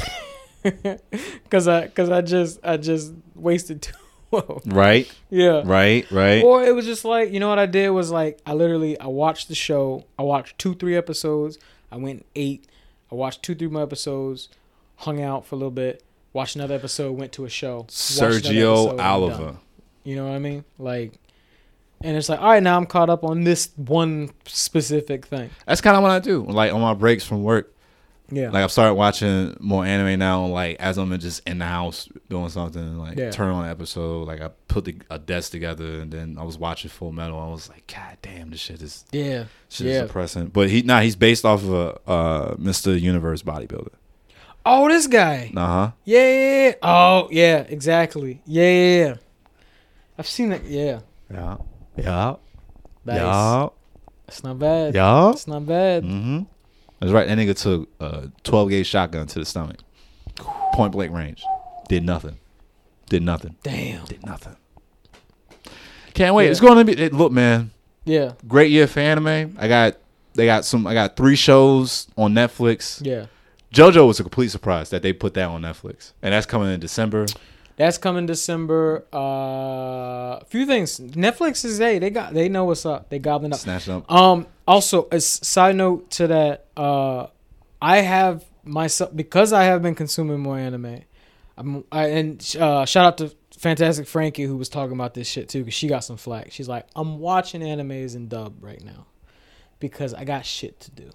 [1.51, 3.93] Cause I, cause I just, I just wasted two.
[4.31, 4.61] Whoa.
[4.67, 5.63] right, Yeah.
[5.65, 6.45] right, right.
[6.45, 9.07] Or it was just like, you know what I did was like I literally I
[9.07, 10.05] watched the show.
[10.19, 11.59] I watched two, three episodes.
[11.91, 12.67] I went eight.
[13.11, 14.51] I watched two, three more episodes,
[14.97, 16.03] hung out for a little bit,
[16.35, 17.87] watched another episode, went to a show.
[18.19, 19.01] another episode, Sergio
[20.05, 20.17] and I'm done.
[20.17, 20.17] Oliva.
[20.17, 20.65] You know what I mean?
[20.79, 21.13] Like
[22.01, 25.51] and it's like, all right, now I'm caught up on this one specific thing.
[25.67, 26.45] That's kind of what I do.
[26.45, 27.75] Like on my breaks from work,
[28.31, 28.51] Yeah.
[28.51, 30.47] like I've started watching more anime now.
[30.47, 33.31] Like as I'm just in the house doing something, like Yeah.
[33.33, 34.29] turn on an episode.
[34.29, 37.37] Like I put the, a desk together, and then I was watching Full Metal.
[37.37, 39.47] I was like, God damn, this shit is yeah.
[39.69, 39.93] shit Yeah.
[39.95, 40.47] is depressing.
[40.49, 42.99] But he, nah, he's based off of a uh, Mr.
[43.01, 43.91] Universe bodybuilder.
[44.65, 45.51] Oh, this guy.
[45.57, 45.91] Uh huh.
[46.05, 46.75] Yeah, yeah, yeah.
[46.83, 48.41] Oh, yeah, exactly.
[48.47, 49.15] Yeah, yeah, yeah.
[50.19, 50.63] I've seen it.
[50.65, 51.01] Yeah.
[51.33, 51.57] Yeah.
[51.97, 52.35] Yeah.
[53.05, 53.17] Nice.
[53.17, 53.69] Yeah.
[54.27, 54.95] It's not bad.
[54.95, 55.31] Yeah.
[55.31, 56.05] It's not bad.
[56.05, 56.41] Mm-hmm.
[57.01, 57.27] That's right.
[57.29, 59.79] That nigga took a 12 gauge shotgun to the stomach,
[60.73, 61.45] point blank range.
[61.89, 62.39] Did nothing.
[63.09, 63.57] Did nothing.
[63.63, 64.05] Damn.
[64.05, 64.57] Did nothing.
[66.15, 66.47] Can't wait.
[66.47, 66.51] Yeah.
[66.51, 67.01] It's going to be.
[67.01, 67.71] it- Look, man.
[68.05, 68.33] Yeah.
[68.47, 69.57] Great year for anime.
[69.59, 69.97] I got.
[70.35, 70.87] They got some.
[70.87, 73.05] I got three shows on Netflix.
[73.05, 73.27] Yeah.
[73.73, 76.81] JoJo was a complete surprise that they put that on Netflix, and that's coming in
[76.81, 77.27] December.
[77.79, 79.05] That's coming December.
[79.15, 80.99] Uh, a few things.
[80.99, 83.09] Netflix is hey, they got they know what's up.
[83.09, 83.61] They gobbling up.
[83.61, 84.11] Snatched up.
[84.13, 84.47] Um.
[84.67, 86.67] Also, a side note to that.
[86.77, 87.29] Uh,
[87.81, 91.03] I have myself because I have been consuming more anime.
[91.57, 95.49] I'm I, and uh, shout out to Fantastic Frankie who was talking about this shit
[95.49, 96.51] too because she got some flack.
[96.51, 99.07] She's like, I'm watching animes in dub right now
[99.79, 101.11] because I got shit to do.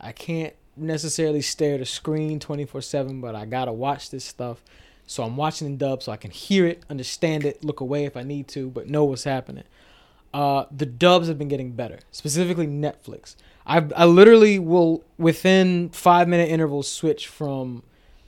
[0.00, 4.64] I can't necessarily stare at a screen 24 7, but I gotta watch this stuff.
[5.10, 8.16] So I'm watching in dub so I can hear it, understand it, look away if
[8.16, 9.64] I need to, but know what's happening.
[10.32, 13.34] Uh, the dubs have been getting better, specifically Netflix.
[13.66, 17.82] I I literally will within five minute intervals switch from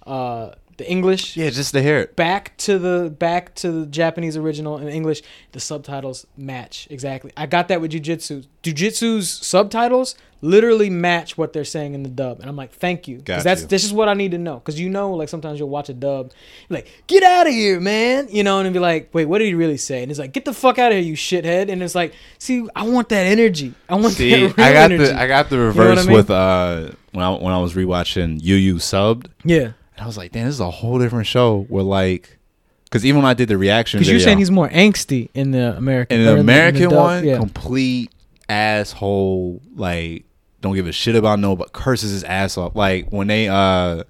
[0.09, 2.17] uh, the English Yeah, just to hear it.
[2.17, 5.23] back to the back to the Japanese original in English.
[5.53, 7.33] The subtitles match exactly.
[7.37, 8.47] I got that with Jujutsu.
[8.63, 10.15] Jujutsu's subtitles
[10.45, 13.63] literally match what they're saying in the dub, and I'm like, thank you, because that's
[13.63, 13.69] you.
[13.69, 14.57] this is what I need to know.
[14.57, 16.33] Because you know, like sometimes you'll watch a dub,
[16.69, 19.47] like, get out of here, man, you know, and it'll be like, wait, what did
[19.47, 20.03] he really say?
[20.03, 21.71] And it's like, get the fuck out of here, you shithead.
[21.71, 23.73] And it's like, see, I want that energy.
[23.89, 25.05] I want See, that I got energy.
[25.05, 26.13] the I got the reverse I mean?
[26.17, 29.27] with uh when I when I was rewatching Yu Yu subbed.
[29.45, 31.67] yeah, And I was like, damn, this is a whole different show.
[31.69, 32.39] Where like,
[32.85, 35.77] because even when I did the reaction, because you're saying he's more angsty in the
[35.77, 36.21] American.
[36.21, 37.37] in the in the- in the American one, yeah.
[37.39, 38.11] complete
[38.49, 39.61] asshole.
[39.75, 40.25] Like,
[40.61, 42.77] don't give a shit about no, but curses his ass off.
[42.77, 44.05] Like when they uh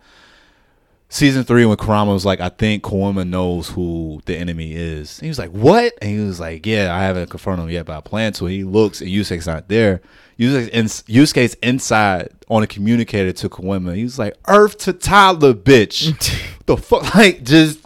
[1.13, 5.21] season three when Kurama was like, I think Koenma knows who the enemy is.
[5.21, 5.93] he was like, What?
[6.01, 8.47] And he was like, Yeah, I haven't confirmed him yet, but I plan to.
[8.47, 10.01] He looks and Yusuke's not there.
[10.39, 13.95] Yusuke's, in, Yusuke's inside on a communicator to Koenma.
[13.95, 16.13] He was like, Earth to toddler, bitch.
[16.67, 17.15] the fuck?
[17.15, 17.79] Like, just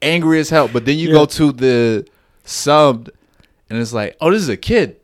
[0.00, 0.68] angry as hell.
[0.68, 1.14] But then you Yeah.
[1.14, 2.06] go to the
[2.44, 3.08] sub
[3.68, 4.96] and it's like, Oh, this is a kid.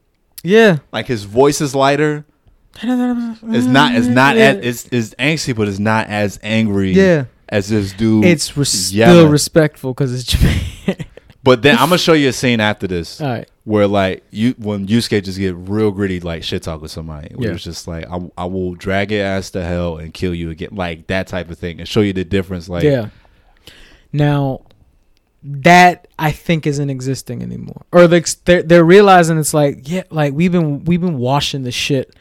[0.45, 0.79] Yeah.
[0.93, 2.25] Like his voice is lighter.
[2.81, 3.97] It's not.
[3.97, 4.37] It's not.
[4.37, 4.53] Yeah.
[4.53, 6.93] As, it's, it's angsty, but it's not as angry.
[6.93, 7.25] Yeah.
[7.51, 8.25] As this dude.
[8.25, 11.07] It's res- still respectful because it's Japan.
[11.43, 13.49] But then I'm gonna show you a scene after this All right.
[13.65, 17.35] where like you when Yusuke just get real gritty like shit talk with somebody.
[17.35, 17.55] Where Yeah.
[17.55, 20.71] it's just like I, I will drag your ass to hell and kill you again,
[20.73, 22.69] like that type of thing, and show you the difference.
[22.69, 23.09] Like yeah.
[24.13, 24.63] Now,
[25.43, 30.35] that I think isn't existing anymore, or like they're they're realizing it's like yeah, like
[30.35, 32.15] we've been we've been washing the shit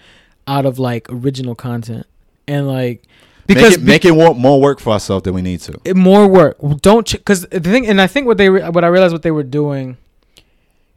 [0.48, 2.06] out of like original content,
[2.48, 3.04] and like
[3.48, 5.80] because make it, make it more, more work for ourselves than we need to.
[5.86, 6.58] it, more work.
[6.82, 9.32] Don't because the thing, and I think what they re- what I realized what they
[9.32, 9.98] were doing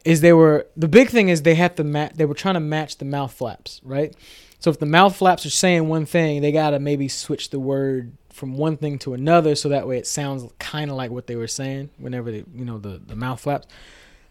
[0.03, 2.13] is they were the big thing is they have to match.
[2.15, 4.15] They were trying to match the mouth flaps, right?
[4.59, 8.11] So if the mouth flaps are saying one thing, they gotta maybe switch the word
[8.29, 11.35] from one thing to another, so that way it sounds kind of like what they
[11.35, 13.67] were saying whenever they, you know, the the mouth flaps.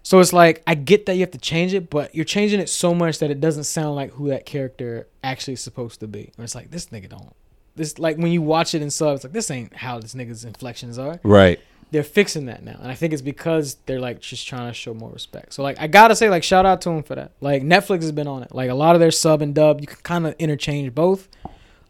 [0.03, 2.68] So it's like I get that you have to change it, but you're changing it
[2.68, 6.33] so much that it doesn't sound like who that character actually is supposed to be.
[6.39, 7.35] Or it's like this nigga don't.
[7.81, 10.45] This like when you watch it in sub, it's like this ain't how this nigga's
[10.45, 11.18] inflections are.
[11.22, 11.59] Right.
[11.93, 14.93] They're fixing that now, and I think it's because they're like just trying to show
[14.93, 15.55] more respect.
[15.55, 17.33] So like I gotta say like shout out to them for that.
[17.41, 18.55] Like Netflix has been on it.
[18.55, 21.26] Like a lot of their sub and dub, you can kind of interchange both.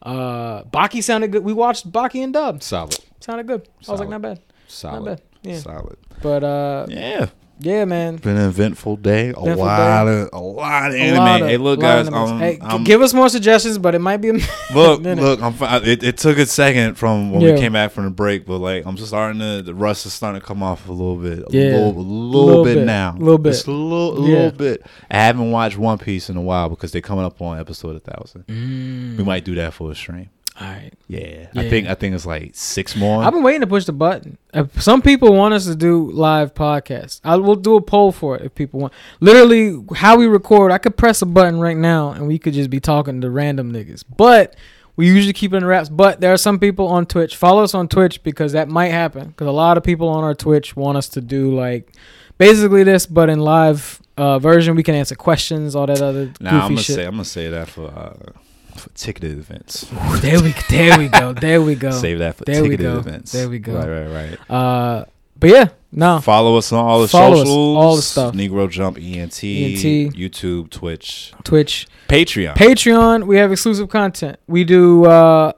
[0.00, 1.42] Uh, Baki sounded good.
[1.42, 2.62] We watched Baki and dub.
[2.62, 2.96] Solid.
[3.18, 3.68] Sounded good.
[3.88, 4.94] I was like not bad, Solid.
[4.94, 5.22] not bad.
[5.42, 5.96] Yeah, Solid.
[6.22, 7.26] but uh, Yeah.
[7.60, 8.16] Yeah, man.
[8.16, 9.28] Been an eventful day.
[9.28, 11.18] A Eventful lot of a lot of A anime.
[11.18, 12.08] lot of- hey, look, guys.
[12.08, 14.32] Um, hey, g- I'm- give us more suggestions, but it might be a
[14.74, 15.22] Look, minute.
[15.22, 15.54] look, I'm.
[15.84, 17.54] It, it took a second from when Yeah.
[17.54, 20.12] we came back from the break, but like I'm just starting to the rust is
[20.12, 21.76] starting to come off a little bit, a Yeah.
[21.76, 22.86] little, a little, Little bit, bit.
[22.86, 23.50] now, A Little bit.
[23.52, 24.34] Just a little, a Yeah.
[24.36, 24.86] little bit.
[25.10, 28.00] I haven't watched One Piece in a while because they're coming up on episode a
[28.00, 28.46] thousand.
[28.46, 29.16] Mm.
[29.18, 30.28] We might do that for a stream.
[30.60, 30.92] All right.
[31.08, 33.22] Yeah, I think I think it's like six more.
[33.24, 34.36] I've been waiting to push the button.
[34.52, 37.20] If some people want us to do live podcasts.
[37.24, 38.92] I will do a poll for it if people want.
[39.20, 42.68] Literally, how we record, I could press a button right now and we could just
[42.70, 44.04] be talking to random niggas.
[44.16, 44.54] But
[44.96, 45.88] we usually keep it in wraps.
[45.88, 47.36] But there are some people on Twitch.
[47.36, 49.28] Follow us on Twitch because that might happen.
[49.28, 51.92] Because a lot of people on our Twitch want us to do like
[52.36, 54.76] basically this, but in live uh, version.
[54.76, 56.96] We can answer questions, all that other Nah, goofy I'm gonna shit.
[56.96, 58.32] say I'm gonna say that for uh,
[58.70, 59.86] for ticketed events.
[60.20, 61.32] there we there we go.
[61.32, 61.90] There we go.
[62.00, 62.98] Save that for There we ticketed go.
[62.98, 63.32] events.
[63.32, 63.74] There we go.
[63.74, 64.50] Right, right, right.
[64.50, 65.04] Uh,
[65.38, 66.20] but yeah, no.
[66.20, 67.76] Follow us on all the Follow us, socials.
[67.76, 68.34] all the stuff.
[68.34, 70.14] Negro Jump ENT, ENT.
[70.14, 72.54] YouTube, Twitch, Twitch, Patreon.
[72.54, 74.38] Patreon, we have exclusive content.
[74.46, 75.52] We do uh,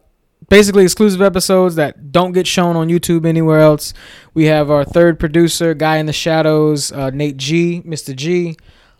[0.48, 3.92] basically exclusive episodes that don't get shown on YouTube anywhere else.
[4.34, 8.14] We have our third producer, guy in the shadows, uh, Nate G, Mr.
[8.14, 8.56] G.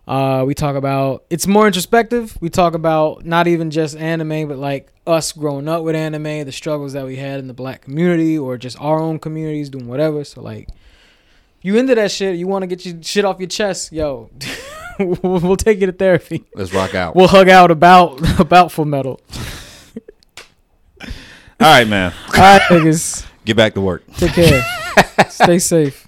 [0.06, 2.36] Uh, we talk about it's more introspective.
[2.40, 6.52] We talk about not even just anime, but like us growing up with anime, the
[6.52, 10.24] struggles that we had in the black community, or just our own communities doing whatever.
[10.24, 10.68] So like,
[11.60, 12.36] you into that shit?
[12.36, 13.92] You want to get your shit off your chest?
[13.92, 14.28] Yo,
[14.98, 17.14] we'll take you to therapy Let's rock out.
[17.14, 19.20] we'll hug out about about full metal.
[21.00, 21.08] all
[21.60, 22.12] right, man.
[22.34, 23.24] All right, niggas.
[23.44, 24.04] Get back to work.
[24.16, 24.64] Take care.
[25.28, 26.06] Stay safe.